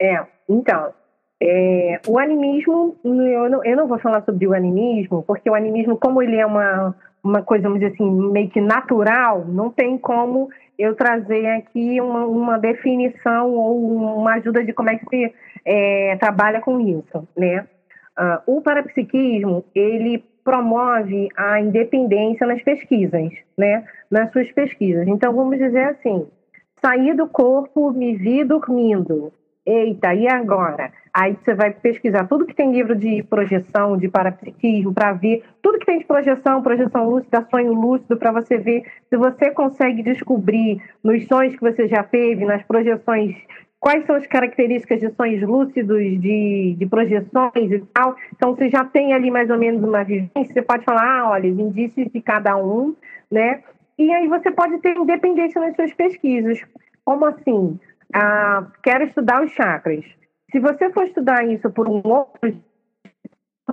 É, 0.00 0.24
então, 0.48 0.94
é, 1.40 2.00
o 2.06 2.18
animismo, 2.18 2.96
eu 3.04 3.50
não, 3.50 3.64
eu 3.64 3.76
não 3.76 3.86
vou 3.86 3.98
falar 3.98 4.24
sobre 4.24 4.46
o 4.46 4.54
animismo, 4.54 5.22
porque 5.22 5.50
o 5.50 5.54
animismo, 5.54 5.96
como 5.96 6.22
ele 6.22 6.36
é 6.36 6.46
uma, 6.46 6.94
uma 7.22 7.42
coisa, 7.42 7.64
vamos 7.64 7.80
dizer 7.80 7.92
assim, 7.92 8.10
meio 8.10 8.48
que 8.48 8.60
natural, 8.60 9.44
não 9.46 9.70
tem 9.70 9.98
como 9.98 10.48
eu 10.78 10.94
trazer 10.94 11.46
aqui 11.46 12.00
uma, 12.00 12.24
uma 12.24 12.58
definição 12.58 13.50
ou 13.50 14.16
uma 14.18 14.34
ajuda 14.34 14.64
de 14.64 14.72
como 14.72 14.90
é 14.90 14.96
que 14.96 15.06
se 15.08 15.34
é, 15.64 16.16
trabalha 16.16 16.60
com 16.60 16.78
isso, 16.80 17.26
né? 17.36 17.66
Uh, 18.18 18.58
o 18.58 18.60
parapsiquismo, 18.60 19.64
ele 19.74 20.24
promove 20.42 21.28
a 21.36 21.60
independência 21.60 22.46
nas 22.46 22.62
pesquisas, 22.62 23.30
né? 23.56 23.84
Nas 24.10 24.32
suas 24.32 24.50
pesquisas. 24.52 25.06
Então, 25.06 25.32
vamos 25.32 25.58
dizer 25.58 25.84
assim, 25.84 26.26
sair 26.80 27.14
do 27.14 27.28
corpo, 27.28 27.92
me 27.92 28.16
vi 28.16 28.44
dormindo. 28.44 29.32
Eita, 29.68 30.14
e 30.14 30.26
agora? 30.26 30.90
Aí 31.12 31.36
você 31.36 31.52
vai 31.52 31.70
pesquisar 31.70 32.26
tudo 32.26 32.46
que 32.46 32.54
tem 32.54 32.72
livro 32.72 32.96
de 32.96 33.22
projeção, 33.24 33.98
de 33.98 34.08
parapsiquismo, 34.08 34.94
para 34.94 35.12
ver 35.12 35.44
tudo 35.60 35.78
que 35.78 35.84
tem 35.84 35.98
de 35.98 36.06
projeção, 36.06 36.62
projeção 36.62 37.10
lúcida, 37.10 37.46
sonho 37.50 37.74
lúcido, 37.74 38.16
para 38.16 38.32
você 38.32 38.56
ver 38.56 38.84
se 39.10 39.16
você 39.18 39.50
consegue 39.50 40.02
descobrir 40.02 40.82
nos 41.04 41.26
sonhos 41.26 41.54
que 41.54 41.60
você 41.60 41.86
já 41.86 42.02
teve, 42.02 42.46
nas 42.46 42.62
projeções 42.62 43.36
quais 43.78 44.06
são 44.06 44.16
as 44.16 44.26
características 44.26 45.00
de 45.00 45.10
sonhos 45.10 45.42
lúcidos, 45.42 45.98
de, 46.18 46.74
de 46.78 46.86
projeções 46.86 47.70
e 47.70 47.84
tal. 47.92 48.16
Então, 48.34 48.54
você 48.54 48.70
já 48.70 48.86
tem 48.86 49.12
ali 49.12 49.30
mais 49.30 49.50
ou 49.50 49.58
menos 49.58 49.84
uma 49.84 50.02
vivência, 50.02 50.54
você 50.54 50.62
pode 50.62 50.82
falar, 50.82 51.20
ah, 51.20 51.30
olha, 51.30 51.52
os 51.52 51.58
indícios 51.58 52.10
de 52.10 52.22
cada 52.22 52.56
um, 52.56 52.96
né? 53.30 53.62
E 53.98 54.10
aí 54.12 54.26
você 54.28 54.50
pode 54.50 54.78
ter 54.78 54.96
independência 54.96 55.60
nas 55.60 55.76
suas 55.76 55.92
pesquisas. 55.92 56.58
Como 57.04 57.26
assim? 57.26 57.78
Ah, 58.14 58.66
quero 58.82 59.04
estudar 59.04 59.42
os 59.42 59.52
chakras. 59.52 60.04
Se 60.50 60.58
você 60.58 60.90
for 60.90 61.04
estudar 61.04 61.44
isso 61.44 61.70
por 61.70 61.88
um 61.88 62.00
outro 62.04 62.56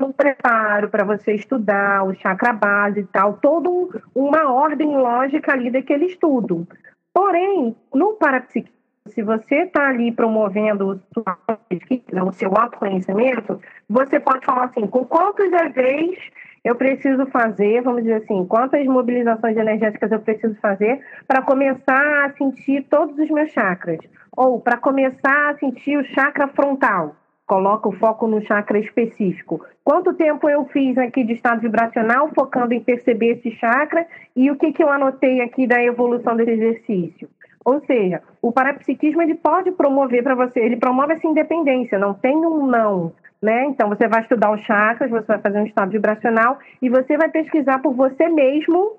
um 0.02 0.12
preparo 0.12 0.90
para 0.90 1.06
você 1.06 1.36
estudar 1.36 2.04
o 2.04 2.14
chakra 2.16 2.52
base 2.52 3.00
e 3.00 3.06
tal, 3.06 3.38
toda 3.38 3.70
um, 3.70 3.90
uma 4.14 4.52
ordem 4.52 4.98
lógica 4.98 5.54
ali 5.54 5.72
daquele 5.72 6.06
estudo. 6.06 6.68
Porém, 7.14 7.76
no 7.94 8.14
parapsiquismo, 8.14 8.76
se 9.08 9.22
você 9.22 9.64
está 9.64 9.88
ali 9.88 10.12
promovendo 10.12 11.02
sua 11.14 11.38
pesquisa, 11.70 12.24
o 12.24 12.34
seu 12.34 12.52
autoconhecimento, 12.58 13.62
você 13.88 14.20
pode 14.20 14.46
falar 14.46 14.66
assim, 14.66 14.88
com 14.88 15.06
quantos 15.06 15.52
EVs 15.52 16.18
eu 16.66 16.76
preciso 16.76 17.28
fazer, 17.28 17.84
vamos 17.84 18.02
dizer 18.02 18.24
assim, 18.24 18.44
quantas 18.48 18.84
mobilizações 18.88 19.56
energéticas 19.56 20.12
eu 20.12 20.20
preciso 20.20 20.56
fazer 20.56 21.00
para 21.28 21.44
começar 21.44 22.26
a 22.26 22.34
sentir 22.34 22.88
todos 22.90 23.16
os 23.20 23.30
meus 23.30 23.52
chakras? 23.52 24.00
Ou 24.36 24.60
para 24.60 24.76
começar 24.76 25.52
a 25.52 25.58
sentir 25.60 25.96
o 25.96 26.04
chakra 26.04 26.48
frontal? 26.48 27.16
Coloca 27.46 27.88
o 27.88 27.92
foco 27.92 28.26
no 28.26 28.42
chakra 28.42 28.80
específico. 28.80 29.64
Quanto 29.84 30.16
tempo 30.16 30.50
eu 30.50 30.66
fiz 30.66 30.98
aqui 30.98 31.24
de 31.24 31.34
estado 31.34 31.62
vibracional, 31.62 32.32
focando 32.34 32.74
em 32.74 32.80
perceber 32.80 33.38
esse 33.38 33.52
chakra, 33.52 34.08
e 34.36 34.50
o 34.50 34.56
que, 34.56 34.74
que 34.74 34.84
eu 34.84 34.90
anotei 34.90 35.42
aqui 35.42 35.68
da 35.68 35.84
evolução 35.84 36.36
desse 36.36 36.50
exercício? 36.50 37.30
Ou 37.64 37.80
seja, 37.86 38.24
o 38.42 38.52
parapsiquismo 38.52 39.22
ele 39.22 39.36
pode 39.36 39.72
promover 39.72 40.24
para 40.24 40.34
você, 40.34 40.60
ele 40.60 40.78
promove 40.78 41.14
essa 41.14 41.28
independência, 41.28 42.00
não 42.00 42.16
tem 42.16 42.36
um 42.36 42.66
não. 42.66 43.14
Né? 43.46 43.66
Então, 43.66 43.88
você 43.88 44.08
vai 44.08 44.22
estudar 44.22 44.52
os 44.52 44.62
chakras, 44.62 45.12
você 45.12 45.28
vai 45.28 45.38
fazer 45.38 45.60
um 45.60 45.68
estado 45.68 45.92
vibracional 45.92 46.58
e 46.82 46.90
você 46.90 47.16
vai 47.16 47.30
pesquisar 47.30 47.78
por 47.78 47.94
você 47.94 48.28
mesmo 48.28 48.98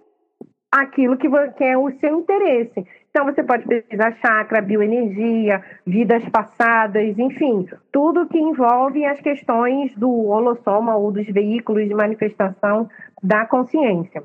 aquilo 0.70 1.16
que, 1.16 1.28
que 1.56 1.64
é 1.64 1.76
o 1.76 1.90
seu 1.98 2.20
interesse. 2.20 2.86
Então, 3.10 3.24
você 3.24 3.42
pode 3.42 3.66
pesquisar 3.66 4.12
chakra, 4.24 4.60
bioenergia, 4.60 5.64
vidas 5.84 6.24
passadas, 6.28 7.18
enfim, 7.18 7.68
tudo 7.90 8.28
que 8.28 8.38
envolve 8.38 9.04
as 9.04 9.20
questões 9.20 9.92
do 9.96 10.28
holossoma 10.28 10.94
ou 10.94 11.10
dos 11.10 11.26
veículos 11.26 11.88
de 11.88 11.94
manifestação 11.94 12.88
da 13.20 13.46
consciência. 13.46 14.22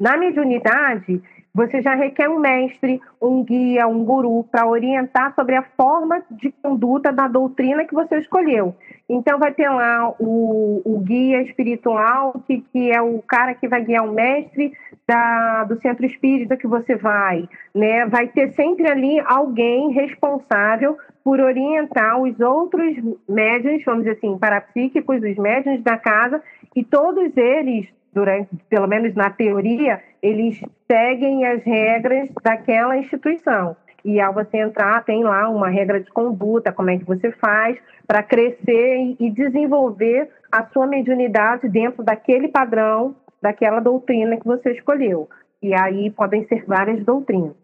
Na 0.00 0.16
mediunidade, 0.16 1.22
você 1.54 1.80
já 1.80 1.94
requer 1.94 2.28
um 2.28 2.40
mestre, 2.40 3.00
um 3.22 3.44
guia, 3.44 3.86
um 3.86 4.04
guru 4.04 4.42
para 4.50 4.66
orientar 4.66 5.32
sobre 5.36 5.54
a 5.54 5.62
forma 5.62 6.20
de 6.28 6.50
conduta 6.50 7.12
da 7.12 7.28
doutrina 7.28 7.84
que 7.84 7.94
você 7.94 8.18
escolheu. 8.18 8.74
Então, 9.08 9.38
vai 9.38 9.52
ter 9.52 9.68
lá 9.68 10.12
o, 10.18 10.82
o 10.84 10.98
guia 10.98 11.42
espiritual, 11.42 12.42
que, 12.46 12.60
que 12.72 12.90
é 12.90 13.00
o 13.00 13.22
cara 13.22 13.54
que 13.54 13.68
vai 13.68 13.84
guiar 13.84 14.04
o 14.04 14.12
mestre 14.12 14.72
da, 15.06 15.62
do 15.64 15.80
centro 15.80 16.04
espírita 16.04 16.56
que 16.56 16.66
você 16.66 16.96
vai. 16.96 17.48
Né? 17.72 18.04
Vai 18.06 18.26
ter 18.26 18.52
sempre 18.54 18.90
ali 18.90 19.20
alguém 19.20 19.92
responsável 19.92 20.98
por 21.22 21.38
orientar 21.38 22.20
os 22.20 22.38
outros 22.40 22.96
médiuns, 23.28 23.84
vamos 23.84 24.04
dizer 24.04 24.16
assim, 24.16 24.36
parapsíquicos, 24.36 25.22
os 25.22 25.36
médiuns 25.36 25.82
da 25.82 25.96
casa, 25.96 26.42
e 26.74 26.82
todos 26.82 27.34
eles 27.36 27.86
durante, 28.14 28.48
pelo 28.70 28.86
menos 28.86 29.14
na 29.14 29.28
teoria, 29.28 30.00
eles 30.22 30.60
seguem 30.90 31.44
as 31.46 31.62
regras 31.64 32.30
daquela 32.42 32.96
instituição. 32.96 33.76
E 34.04 34.20
ao 34.20 34.32
você 34.32 34.58
entrar, 34.58 35.02
tem 35.04 35.24
lá 35.24 35.48
uma 35.48 35.68
regra 35.68 35.98
de 35.98 36.10
conduta, 36.10 36.72
como 36.72 36.90
é 36.90 36.98
que 36.98 37.04
você 37.04 37.32
faz 37.32 37.76
para 38.06 38.22
crescer 38.22 39.16
e 39.18 39.30
desenvolver 39.30 40.30
a 40.52 40.64
sua 40.66 40.86
mediunidade 40.86 41.68
dentro 41.68 42.02
daquele 42.02 42.48
padrão, 42.48 43.16
daquela 43.40 43.80
doutrina 43.80 44.36
que 44.36 44.46
você 44.46 44.72
escolheu. 44.72 45.28
E 45.62 45.74
aí 45.74 46.10
podem 46.10 46.46
ser 46.46 46.64
várias 46.66 47.02
doutrinas. 47.04 47.56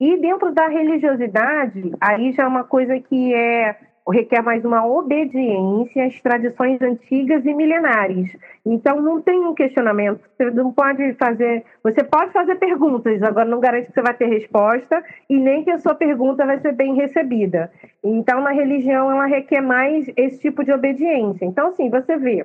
E 0.00 0.16
dentro 0.18 0.52
da 0.52 0.68
religiosidade, 0.68 1.92
aí 2.00 2.32
já 2.32 2.44
é 2.44 2.46
uma 2.46 2.64
coisa 2.64 2.98
que 2.98 3.34
é 3.34 3.76
requer 4.10 4.42
mais 4.42 4.64
uma 4.64 4.86
obediência 4.86 6.06
às 6.06 6.20
tradições 6.20 6.80
antigas 6.82 7.44
e 7.44 7.54
milenares. 7.54 8.36
Então 8.64 9.00
não 9.00 9.20
tem 9.20 9.38
um 9.44 9.54
questionamento. 9.54 10.20
Você 10.36 10.50
não 10.50 10.72
pode 10.72 11.14
fazer. 11.14 11.64
Você 11.82 12.02
pode 12.02 12.32
fazer 12.32 12.56
perguntas, 12.56 13.22
agora 13.22 13.48
não 13.48 13.60
garante 13.60 13.88
que 13.88 13.94
você 13.94 14.02
vai 14.02 14.14
ter 14.14 14.26
resposta 14.26 15.02
e 15.28 15.38
nem 15.38 15.62
que 15.62 15.70
a 15.70 15.78
sua 15.78 15.94
pergunta 15.94 16.46
vai 16.46 16.58
ser 16.60 16.72
bem 16.72 16.94
recebida. 16.94 17.70
Então 18.02 18.40
na 18.40 18.50
religião 18.50 19.10
ela 19.10 19.26
requer 19.26 19.60
mais 19.60 20.10
esse 20.16 20.40
tipo 20.40 20.64
de 20.64 20.72
obediência. 20.72 21.44
Então 21.44 21.68
assim 21.68 21.88
você 21.88 22.16
vê. 22.16 22.44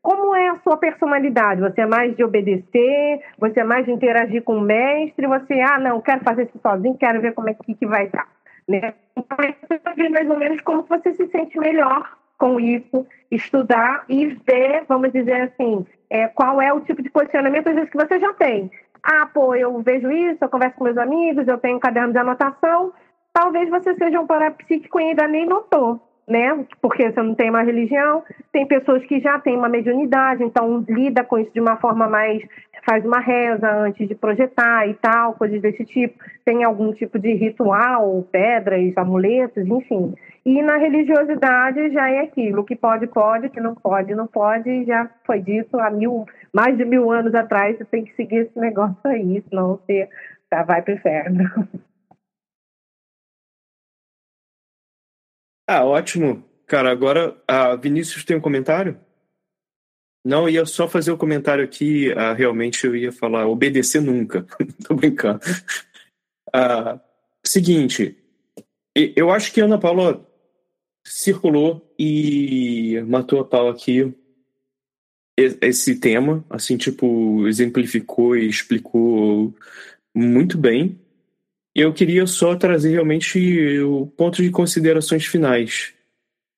Como 0.00 0.34
é 0.34 0.48
a 0.48 0.58
sua 0.60 0.76
personalidade? 0.76 1.60
Você 1.60 1.80
é 1.80 1.86
mais 1.86 2.16
de 2.16 2.22
obedecer? 2.22 3.20
Você 3.38 3.60
é 3.60 3.64
mais 3.64 3.84
de 3.84 3.92
interagir 3.92 4.42
com 4.42 4.56
o 4.56 4.60
mestre? 4.60 5.26
Você, 5.26 5.60
ah, 5.60 5.78
não, 5.78 6.00
quero 6.00 6.22
fazer 6.22 6.44
isso 6.44 6.58
sozinho, 6.62 6.96
quero 6.96 7.20
ver 7.20 7.34
como 7.34 7.50
é 7.50 7.54
que, 7.54 7.74
que 7.74 7.86
vai 7.86 8.06
estar. 8.06 8.26
Né? 8.68 8.94
Então, 9.16 9.38
é 9.40 10.08
mais 10.10 10.30
ou 10.30 10.36
menos 10.36 10.60
como 10.60 10.82
você 10.82 11.14
se 11.14 11.26
sente 11.28 11.58
melhor 11.58 12.18
com 12.36 12.60
isso, 12.60 13.06
estudar 13.30 14.04
e 14.08 14.26
ver, 14.26 14.84
vamos 14.86 15.12
dizer 15.12 15.40
assim, 15.42 15.84
é, 16.08 16.28
qual 16.28 16.60
é 16.60 16.72
o 16.72 16.80
tipo 16.80 17.02
de 17.02 17.10
posicionamento, 17.10 17.68
às 17.68 17.74
vezes, 17.74 17.90
que 17.90 17.96
você 17.96 18.20
já 18.20 18.32
tem. 18.34 18.70
Ah, 19.02 19.26
pô, 19.26 19.54
eu 19.54 19.80
vejo 19.80 20.10
isso, 20.10 20.38
eu 20.40 20.48
converso 20.48 20.76
com 20.76 20.84
meus 20.84 20.98
amigos, 20.98 21.48
eu 21.48 21.58
tenho 21.58 21.76
um 21.76 21.80
caderno 21.80 22.12
de 22.12 22.18
anotação. 22.18 22.92
Talvez 23.32 23.68
você 23.68 23.94
seja 23.94 24.20
um 24.20 24.26
parapsíquico 24.26 25.00
e 25.00 25.04
ainda 25.04 25.26
nem 25.26 25.46
notou 25.46 26.07
né? 26.28 26.64
Porque 26.80 27.10
você 27.10 27.22
não 27.22 27.34
tem 27.34 27.50
uma 27.50 27.62
religião, 27.62 28.22
tem 28.52 28.66
pessoas 28.66 29.04
que 29.06 29.18
já 29.20 29.38
têm 29.38 29.56
uma 29.56 29.68
mediunidade, 29.68 30.44
então 30.44 30.84
lida 30.88 31.24
com 31.24 31.38
isso 31.38 31.52
de 31.52 31.60
uma 31.60 31.76
forma 31.76 32.06
mais 32.06 32.42
faz 32.88 33.04
uma 33.04 33.20
reza 33.20 33.70
antes 33.70 34.08
de 34.08 34.14
projetar 34.14 34.88
e 34.88 34.94
tal, 34.94 35.34
coisas 35.34 35.60
desse 35.60 35.84
tipo. 35.84 36.18
Tem 36.42 36.64
algum 36.64 36.90
tipo 36.92 37.18
de 37.18 37.34
ritual, 37.34 38.26
pedras, 38.32 38.96
amuletos, 38.96 39.66
enfim. 39.66 40.14
E 40.44 40.62
na 40.62 40.78
religiosidade 40.78 41.90
já 41.90 42.08
é 42.08 42.20
aquilo, 42.20 42.64
que 42.64 42.74
pode, 42.74 43.06
pode, 43.06 43.50
que 43.50 43.60
não 43.60 43.74
pode, 43.74 44.14
não 44.14 44.26
pode, 44.26 44.84
já 44.86 45.10
foi 45.26 45.40
dito 45.40 45.78
há 45.78 45.90
mil, 45.90 46.24
mais 46.50 46.78
de 46.78 46.84
mil 46.86 47.10
anos 47.10 47.34
atrás, 47.34 47.76
você 47.76 47.84
tem 47.84 48.04
que 48.04 48.14
seguir 48.14 48.46
esse 48.46 48.58
negócio 48.58 48.96
aí, 49.04 49.44
senão 49.50 49.78
você 49.86 50.08
vai 50.66 50.80
pro 50.80 50.94
inferno. 50.94 51.44
Ah, 55.70 55.84
ótimo. 55.84 56.42
Cara, 56.66 56.90
agora 56.90 57.36
a 57.46 57.76
Vinícius 57.76 58.24
tem 58.24 58.34
um 58.34 58.40
comentário? 58.40 58.98
Não, 60.24 60.48
ia 60.48 60.64
só 60.64 60.88
fazer 60.88 61.10
o 61.10 61.14
um 61.14 61.18
comentário 61.18 61.62
aqui, 61.62 62.10
uh, 62.10 62.34
realmente 62.34 62.86
eu 62.86 62.96
ia 62.96 63.12
falar 63.12 63.46
obedecer 63.46 64.00
nunca. 64.00 64.46
Tô 64.88 64.94
brincando. 64.94 65.40
Uh, 66.48 66.98
seguinte, 67.44 68.16
eu 68.94 69.30
acho 69.30 69.52
que 69.52 69.60
a 69.60 69.66
Ana 69.66 69.78
Paula 69.78 70.26
circulou 71.06 71.94
e 71.98 73.02
matou 73.06 73.38
a 73.38 73.44
pau 73.44 73.68
aqui 73.68 74.14
esse 75.36 76.00
tema, 76.00 76.44
assim, 76.48 76.78
tipo, 76.78 77.46
exemplificou 77.46 78.34
e 78.36 78.48
explicou 78.48 79.54
muito 80.14 80.56
bem. 80.56 80.98
Eu 81.78 81.92
queria 81.92 82.26
só 82.26 82.56
trazer 82.56 82.90
realmente 82.90 83.78
o 83.82 84.08
ponto 84.08 84.42
de 84.42 84.50
considerações 84.50 85.24
finais. 85.26 85.94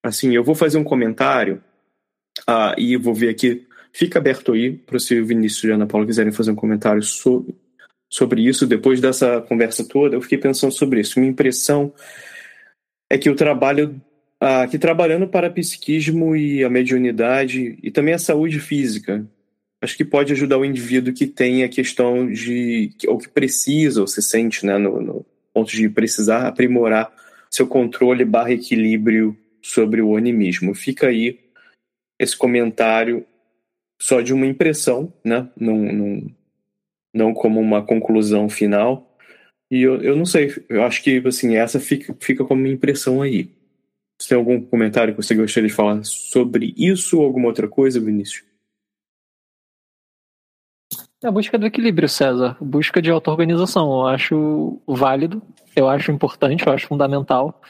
Assim, 0.02 0.34
eu 0.34 0.42
vou 0.42 0.54
fazer 0.54 0.78
um 0.78 0.82
comentário 0.82 1.62
ah, 2.46 2.74
e 2.78 2.96
vou 2.96 3.14
ver 3.14 3.28
aqui. 3.28 3.66
Fica 3.92 4.18
aberto 4.18 4.52
aí 4.52 4.72
para 4.72 4.98
se 4.98 5.20
o 5.20 5.26
Vinícius 5.26 5.64
e 5.64 5.72
a 5.72 5.74
Ana 5.74 5.86
Paula 5.86 6.06
quiserem 6.06 6.32
fazer 6.32 6.52
um 6.52 6.56
comentário 6.56 7.02
sobre, 7.02 7.54
sobre 8.08 8.48
isso. 8.48 8.66
Depois 8.66 8.98
dessa 8.98 9.42
conversa 9.42 9.86
toda, 9.86 10.16
eu 10.16 10.22
fiquei 10.22 10.38
pensando 10.38 10.72
sobre 10.72 11.00
isso. 11.00 11.20
Minha 11.20 11.32
impressão 11.32 11.92
é 13.10 13.18
que 13.18 13.28
o 13.28 13.36
trabalho 13.36 14.00
ah, 14.40 14.66
que 14.66 14.78
trabalhando 14.78 15.28
para 15.28 15.50
psiquismo 15.50 16.34
e 16.34 16.64
a 16.64 16.70
mediunidade 16.70 17.78
e 17.82 17.90
também 17.90 18.14
a 18.14 18.18
saúde 18.18 18.58
física, 18.58 19.22
acho 19.80 19.96
que 19.96 20.04
pode 20.04 20.32
ajudar 20.32 20.58
o 20.58 20.64
indivíduo 20.64 21.14
que 21.14 21.26
tem 21.26 21.64
a 21.64 21.68
questão 21.68 22.30
de 22.30 22.90
ou 23.06 23.18
que 23.18 23.28
precisa 23.28 24.00
ou 24.00 24.06
se 24.06 24.22
sente, 24.22 24.66
né, 24.66 24.76
no, 24.78 25.00
no 25.00 25.26
ponto 25.52 25.70
de 25.70 25.88
precisar 25.88 26.46
aprimorar 26.46 27.12
seu 27.50 27.66
controle 27.66 28.24
barra 28.24 28.52
equilíbrio 28.52 29.36
sobre 29.62 30.00
o 30.00 30.16
animismo. 30.16 30.74
Fica 30.74 31.08
aí 31.08 31.40
esse 32.18 32.36
comentário 32.36 33.24
só 34.00 34.20
de 34.20 34.32
uma 34.32 34.46
impressão, 34.46 35.12
né? 35.24 35.48
Não, 35.58 35.76
não, 35.76 36.30
não 37.12 37.34
como 37.34 37.60
uma 37.60 37.84
conclusão 37.84 38.48
final. 38.48 39.16
E 39.70 39.82
eu, 39.82 40.00
eu 40.02 40.16
não 40.16 40.24
sei, 40.24 40.52
eu 40.68 40.82
acho 40.84 41.02
que 41.02 41.22
assim, 41.26 41.56
essa 41.56 41.78
fica, 41.80 42.14
fica 42.20 42.44
como 42.44 42.60
uma 42.60 42.72
impressão 42.72 43.22
aí. 43.22 43.50
Você 44.18 44.30
tem 44.30 44.38
algum 44.38 44.60
comentário 44.60 45.14
que 45.14 45.22
você 45.22 45.34
gostaria 45.34 45.68
de 45.68 45.74
falar 45.74 46.04
sobre 46.04 46.74
isso 46.76 47.18
ou 47.18 47.24
alguma 47.24 47.48
outra 47.48 47.66
coisa, 47.66 48.00
Vinícius? 48.00 48.49
É 51.22 51.28
a 51.28 51.30
busca 51.30 51.58
do 51.58 51.66
equilíbrio, 51.66 52.08
César. 52.08 52.56
Busca 52.60 53.02
de 53.02 53.10
auto-organização. 53.10 53.90
Eu 53.90 54.06
acho 54.06 54.82
válido, 54.86 55.42
eu 55.76 55.88
acho 55.88 56.10
importante, 56.10 56.66
eu 56.66 56.72
acho 56.72 56.86
fundamental. 56.86 57.60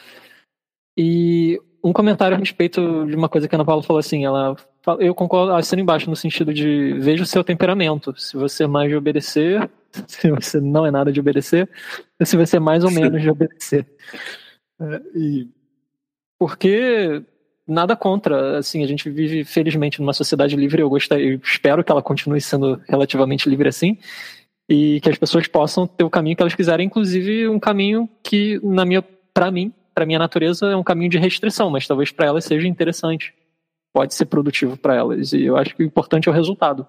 E 0.97 1.59
um 1.83 1.91
comentário 1.91 2.35
a 2.35 2.39
respeito 2.39 3.05
de 3.05 3.15
uma 3.15 3.27
coisa 3.27 3.47
que 3.47 3.55
a 3.55 3.57
Ana 3.57 3.65
Paula 3.65 3.83
falou 3.83 3.99
assim, 3.99 4.23
ela 4.23 4.55
eu 4.99 5.13
concordo, 5.13 5.53
assino 5.53 5.81
embaixo 5.81 6.09
no 6.09 6.15
sentido 6.15 6.53
de 6.53 6.93
veja 6.99 7.23
o 7.23 7.25
seu 7.25 7.43
temperamento. 7.43 8.17
Se 8.17 8.35
você 8.35 8.63
é 8.63 8.67
mais 8.67 8.89
de 8.89 8.95
obedecer, 8.95 9.69
se 10.07 10.31
você 10.31 10.59
não 10.59 10.85
é 10.85 10.91
nada 10.91 11.11
de 11.11 11.19
obedecer, 11.19 11.69
se 12.23 12.37
você 12.37 12.57
é 12.57 12.59
mais 12.59 12.83
ou 12.83 12.91
menos 12.91 13.21
de 13.21 13.29
obedecer. 13.29 13.85
É, 14.79 15.01
e 15.13 15.49
porque 16.39 17.23
nada 17.67 17.95
contra, 17.95 18.57
assim, 18.57 18.83
a 18.83 18.87
gente 18.87 19.09
vive 19.09 19.43
felizmente 19.43 19.99
numa 19.99 20.13
sociedade 20.13 20.55
livre, 20.55 20.81
eu 20.81 20.89
gostaria, 20.89 21.33
eu 21.33 21.39
espero 21.43 21.83
que 21.83 21.91
ela 21.91 22.01
continue 22.01 22.41
sendo 22.41 22.81
relativamente 22.87 23.49
livre 23.49 23.69
assim, 23.69 23.97
e 24.69 24.99
que 25.01 25.09
as 25.09 25.17
pessoas 25.17 25.47
possam 25.47 25.85
ter 25.85 26.03
o 26.03 26.09
caminho 26.09 26.35
que 26.35 26.41
elas 26.41 26.55
quiserem, 26.55 26.87
inclusive 26.87 27.47
um 27.47 27.59
caminho 27.59 28.09
que 28.23 28.59
na 28.63 28.85
minha 28.85 29.03
para 29.33 29.51
mim, 29.51 29.73
para 29.93 30.05
minha 30.05 30.19
natureza 30.19 30.67
é 30.67 30.75
um 30.75 30.83
caminho 30.83 31.09
de 31.09 31.17
restrição, 31.17 31.69
mas 31.69 31.87
talvez 31.87 32.11
para 32.11 32.25
elas 32.25 32.45
seja 32.45 32.67
interessante. 32.67 33.33
Pode 33.93 34.13
ser 34.13 34.25
produtivo 34.25 34.77
para 34.77 34.95
elas, 34.95 35.33
e 35.33 35.43
eu 35.43 35.57
acho 35.57 35.75
que 35.75 35.83
o 35.83 35.85
importante 35.85 36.29
é 36.29 36.31
o 36.31 36.35
resultado. 36.35 36.87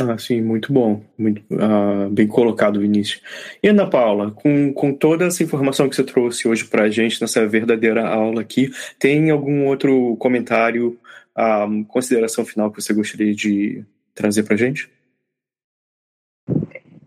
Ah, 0.00 0.18
sim, 0.18 0.40
muito 0.40 0.72
bom. 0.72 1.04
Muito 1.16 1.40
uh, 1.52 2.10
bem 2.10 2.26
colocado, 2.26 2.80
Vinícius. 2.80 3.22
E 3.62 3.68
Ana 3.68 3.88
Paula, 3.88 4.32
com, 4.32 4.72
com 4.72 4.92
toda 4.92 5.26
essa 5.26 5.44
informação 5.44 5.88
que 5.88 5.94
você 5.94 6.02
trouxe 6.02 6.48
hoje 6.48 6.64
para 6.64 6.84
a 6.84 6.90
gente 6.90 7.20
nessa 7.20 7.46
verdadeira 7.46 8.04
aula 8.08 8.40
aqui, 8.40 8.70
tem 8.98 9.30
algum 9.30 9.66
outro 9.66 10.16
comentário, 10.16 10.98
uh, 11.38 11.84
consideração 11.86 12.44
final 12.44 12.72
que 12.72 12.82
você 12.82 12.92
gostaria 12.92 13.32
de 13.32 13.84
trazer 14.14 14.42
para 14.42 14.54
a 14.54 14.58
gente? 14.58 14.90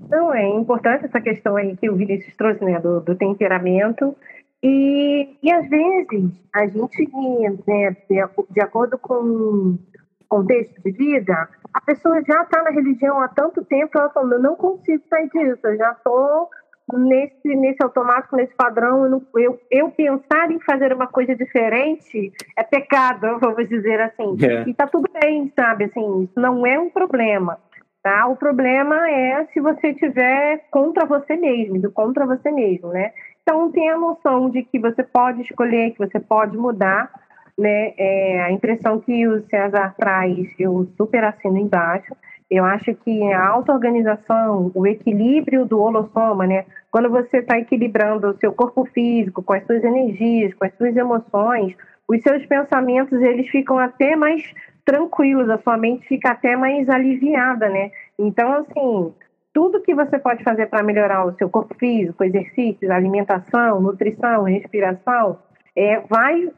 Não, 0.10 0.34
é 0.34 0.48
importante 0.48 1.04
essa 1.04 1.20
questão 1.20 1.58
aí 1.58 1.76
que 1.76 1.90
o 1.90 1.96
Vinícius 1.96 2.34
trouxe, 2.38 2.64
né, 2.64 2.80
do, 2.80 3.02
do 3.02 3.16
temperamento. 3.16 4.16
E, 4.64 5.36
e 5.44 5.52
às 5.52 5.70
vezes 5.70 6.32
a 6.54 6.66
gente, 6.66 7.10
né, 7.68 7.96
de, 8.10 8.16
de 8.50 8.62
acordo 8.62 8.98
com 8.98 9.78
contexto 10.28 10.82
de 10.82 10.92
vida, 10.92 11.48
a 11.74 11.82
pessoa 11.82 12.22
já 12.28 12.42
está 12.44 12.64
na 12.64 12.70
religião 12.70 13.20
há 13.22 13.28
tanto 13.28 13.64
tempo, 13.66 13.98
ela 13.98 14.10
fala, 14.10 14.36
eu 14.36 14.42
não 14.42 14.56
consigo 14.56 15.04
sair 15.10 15.30
disso, 15.30 15.66
eu 15.66 15.78
já 15.78 15.92
estou 15.92 16.50
nesse, 16.94 17.56
nesse 17.56 17.84
automático, 17.84 18.36
nesse 18.36 18.54
padrão, 18.56 19.04
eu, 19.04 19.10
não, 19.10 19.22
eu, 19.36 19.60
eu, 19.70 19.90
pensar 19.90 20.50
em 20.52 20.60
fazer 20.62 20.94
uma 20.94 21.08
coisa 21.08 21.36
diferente 21.36 22.32
é 22.56 22.64
pecado, 22.64 23.38
vamos 23.42 23.68
dizer 23.68 24.00
assim. 24.00 24.38
É. 24.42 24.70
E 24.70 24.74
tá 24.74 24.88
tudo 24.88 25.10
bem, 25.22 25.52
sabe? 25.56 25.86
Assim, 25.86 26.24
isso 26.24 26.40
não 26.40 26.66
é 26.66 26.80
um 26.80 26.90
problema. 26.90 27.60
Tá? 28.02 28.26
O 28.28 28.38
problema 28.38 29.10
é 29.10 29.46
se 29.48 29.60
você 29.60 29.94
tiver 29.94 30.66
contra 30.72 31.06
você 31.06 31.36
mesmo, 31.36 31.92
contra 31.92 32.26
você 32.26 32.50
mesmo, 32.52 32.90
né? 32.90 33.12
Então 33.42 33.70
tenha 33.70 33.96
a 33.96 33.98
noção 33.98 34.50
de 34.50 34.64
que 34.64 34.80
você 34.80 35.04
pode 35.04 35.42
escolher, 35.42 35.92
que 35.92 35.98
você 35.98 36.18
pode 36.18 36.56
mudar, 36.56 37.12
né? 37.58 37.94
É, 37.98 38.42
a 38.44 38.52
impressão 38.52 39.00
que 39.00 39.28
o 39.28 39.44
César 39.50 39.96
traz, 39.98 40.48
eu 40.60 40.88
super 40.96 41.24
assino 41.24 41.58
embaixo. 41.58 42.16
Eu 42.50 42.64
acho 42.64 42.94
que 42.96 43.24
a 43.34 43.46
auto-organização, 43.48 44.72
o 44.74 44.88
equilíbrio 44.88 45.66
do 45.66 45.82
holossoma, 45.82 46.48
né? 46.48 46.66
Quando 46.90 47.10
você 47.10 47.38
está 47.38 47.58
equilibrando 47.58 48.30
o 48.30 48.38
seu 48.38 48.54
corpo 48.54 48.86
físico 48.86 49.44
com 49.44 49.54
as 49.54 49.66
suas 49.66 49.84
energias, 49.84 50.54
com 50.54 50.66
as 50.66 50.74
suas 50.76 50.96
emoções, 50.96 51.76
os 52.08 52.22
seus 52.22 52.46
pensamentos 52.46 53.22
eles 53.22 53.50
ficam 53.50 53.78
até 53.78 54.16
mais 54.16 54.42
tranquilos, 54.86 55.50
a 55.50 55.58
sua 55.58 55.76
mente 55.76 56.08
fica 56.08 56.32
até 56.32 56.56
mais 56.56 56.88
aliviada, 56.88 57.68
né? 57.68 57.92
Então, 58.18 58.54
assim, 58.54 59.14
tudo 59.54 59.82
que 59.82 59.94
você 59.94 60.18
pode 60.18 60.44
fazer 60.44 60.68
para 60.68 60.84
melhorar 60.84 61.26
o 61.26 61.36
seu 61.36 61.50
corpo 61.50 61.76
físico, 61.76 62.24
exercícios, 62.24 62.90
alimentação, 62.90 63.82
nutrição, 63.82 64.44
respiração, 64.44 65.40
é, 65.76 66.00
vai 66.10 66.50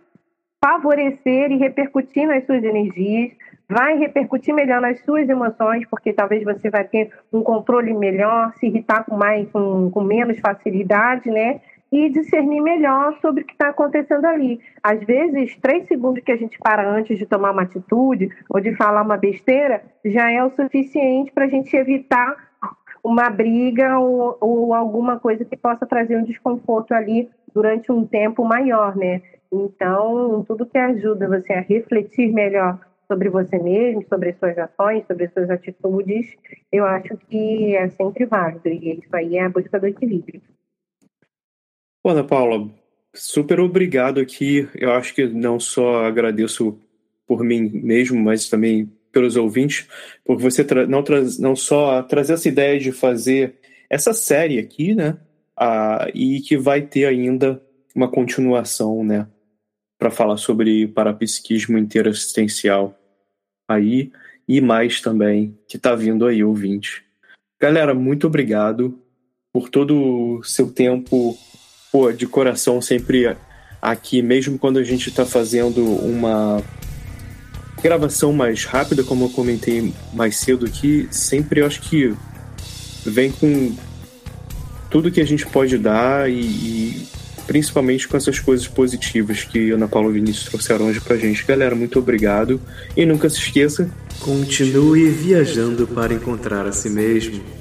favorecer 0.63 1.51
e 1.51 1.57
repercutir 1.57 2.27
nas 2.27 2.45
suas 2.45 2.63
energias, 2.63 3.31
vai 3.67 3.97
repercutir 3.97 4.53
melhor 4.53 4.81
nas 4.81 4.99
suas 5.01 5.29
emoções, 5.29 5.85
porque 5.89 6.11
talvez 6.11 6.43
você 6.43 6.69
vai 6.69 6.83
ter 6.83 7.11
um 7.31 7.41
controle 7.41 7.93
melhor, 7.93 8.53
se 8.55 8.65
irritar 8.65 9.03
com 9.05 9.15
mais, 9.15 9.49
com, 9.51 9.89
com 9.91 10.01
menos 10.01 10.39
facilidade, 10.39 11.29
né? 11.29 11.61
E 11.91 12.09
discernir 12.09 12.61
melhor 12.61 13.17
sobre 13.19 13.41
o 13.41 13.45
que 13.45 13.53
está 13.53 13.69
acontecendo 13.69 14.25
ali. 14.25 14.59
Às 14.83 15.03
vezes, 15.03 15.55
três 15.57 15.87
segundos 15.87 16.23
que 16.23 16.31
a 16.31 16.37
gente 16.37 16.57
para 16.59 16.87
antes 16.87 17.17
de 17.17 17.25
tomar 17.25 17.51
uma 17.51 17.63
atitude 17.63 18.29
ou 18.49 18.59
de 18.59 18.75
falar 18.75 19.01
uma 19.01 19.17
besteira 19.17 19.81
já 20.05 20.31
é 20.31 20.43
o 20.43 20.51
suficiente 20.51 21.31
para 21.31 21.45
a 21.45 21.49
gente 21.49 21.75
evitar 21.75 22.35
uma 23.03 23.29
briga 23.29 23.97
ou, 23.97 24.37
ou 24.39 24.73
alguma 24.73 25.19
coisa 25.19 25.45
que 25.45 25.55
possa 25.55 25.85
trazer 25.85 26.17
um 26.17 26.23
desconforto 26.23 26.93
ali 26.93 27.29
durante 27.53 27.91
um 27.91 28.05
tempo 28.05 28.43
maior, 28.45 28.95
né? 28.95 29.21
Então, 29.51 30.43
tudo 30.47 30.65
que 30.65 30.77
ajuda 30.77 31.27
você 31.27 31.53
a 31.53 31.61
refletir 31.61 32.31
melhor 32.31 32.79
sobre 33.07 33.29
você 33.29 33.57
mesmo, 33.57 34.05
sobre 34.07 34.29
as 34.29 34.37
suas 34.37 34.57
ações, 34.57 35.05
sobre 35.07 35.25
as 35.25 35.33
suas 35.33 35.49
atitudes, 35.49 36.35
eu 36.71 36.85
acho 36.85 37.17
que 37.27 37.75
é 37.75 37.89
sempre 37.89 38.25
válido. 38.25 38.69
E 38.69 38.99
isso 38.99 39.15
aí 39.15 39.37
é 39.37 39.43
a 39.43 39.49
busca 39.49 39.79
do 39.79 39.87
equilíbrio. 39.87 40.41
Bom, 42.03 42.11
Ana 42.11 42.23
Paula, 42.23 42.69
super 43.13 43.59
obrigado 43.59 44.19
aqui. 44.19 44.69
Eu 44.75 44.91
acho 44.91 45.15
que 45.15 45.27
não 45.27 45.59
só 45.59 46.05
agradeço 46.05 46.79
por 47.25 47.43
mim 47.43 47.69
mesmo, 47.73 48.21
mas 48.21 48.47
também 48.47 48.91
pelos 49.11 49.35
ouvintes, 49.35 49.87
por 50.23 50.37
você 50.37 50.65
não, 50.87 51.03
não 51.39 51.55
só 51.55 52.03
trazer 52.03 52.33
essa 52.33 52.47
ideia 52.47 52.79
de 52.79 52.91
fazer 52.91 53.55
essa 53.89 54.13
série 54.13 54.59
aqui, 54.59 54.93
né? 54.93 55.17
Ah, 55.57 56.07
e 56.13 56.41
que 56.41 56.55
vai 56.55 56.83
ter 56.83 57.05
ainda 57.05 57.61
uma 57.95 58.09
continuação, 58.09 59.03
né? 59.03 59.27
Para 59.99 60.09
falar 60.09 60.37
sobre 60.37 60.87
parapsiquismo 60.87 61.77
interassistencial 61.77 62.97
aí 63.69 64.11
e 64.47 64.61
mais 64.61 65.01
também 65.01 65.59
que 65.67 65.75
está 65.75 65.93
vindo 65.93 66.25
aí, 66.25 66.43
ouvinte. 66.43 67.03
Galera, 67.61 67.93
muito 67.93 68.25
obrigado 68.25 68.97
por 69.51 69.69
todo 69.69 70.39
o 70.39 70.43
seu 70.43 70.71
tempo 70.71 71.37
pô, 71.91 72.11
de 72.11 72.25
coração 72.25 72.81
sempre 72.81 73.35
aqui, 73.81 74.21
mesmo 74.21 74.57
quando 74.57 74.79
a 74.79 74.83
gente 74.83 75.09
está 75.09 75.25
fazendo 75.25 75.83
uma 75.83 76.63
gravação 77.81 78.31
mais 78.31 78.63
rápida, 78.63 79.03
como 79.03 79.25
eu 79.25 79.29
comentei 79.29 79.93
mais 80.13 80.37
cedo 80.37 80.65
aqui, 80.65 81.07
sempre 81.11 81.61
eu 81.61 81.65
acho 81.65 81.81
que 81.81 82.15
vem 83.05 83.31
com 83.31 83.75
tudo 84.89 85.11
que 85.11 85.21
a 85.21 85.25
gente 85.25 85.45
pode 85.45 85.77
dar 85.77 86.29
e, 86.29 86.41
e 86.41 87.07
principalmente 87.49 88.07
com 88.07 88.15
essas 88.15 88.37
coisas 88.37 88.67
positivas 88.67 89.43
que 89.43 89.71
Ana 89.71 89.87
Paula 89.87 90.11
Vinícius 90.11 90.45
trouxeram 90.45 90.85
hoje 90.85 91.01
pra 91.01 91.17
gente. 91.17 91.43
Galera, 91.43 91.73
muito 91.73 91.97
obrigado. 91.97 92.61
E 92.95 93.07
nunca 93.07 93.27
se 93.27 93.39
esqueça: 93.39 93.89
continue 94.19 95.09
viajando 95.09 95.87
para 95.87 96.13
encontrar 96.13 96.67
a 96.67 96.71
si 96.71 96.91
mesmo. 96.91 97.58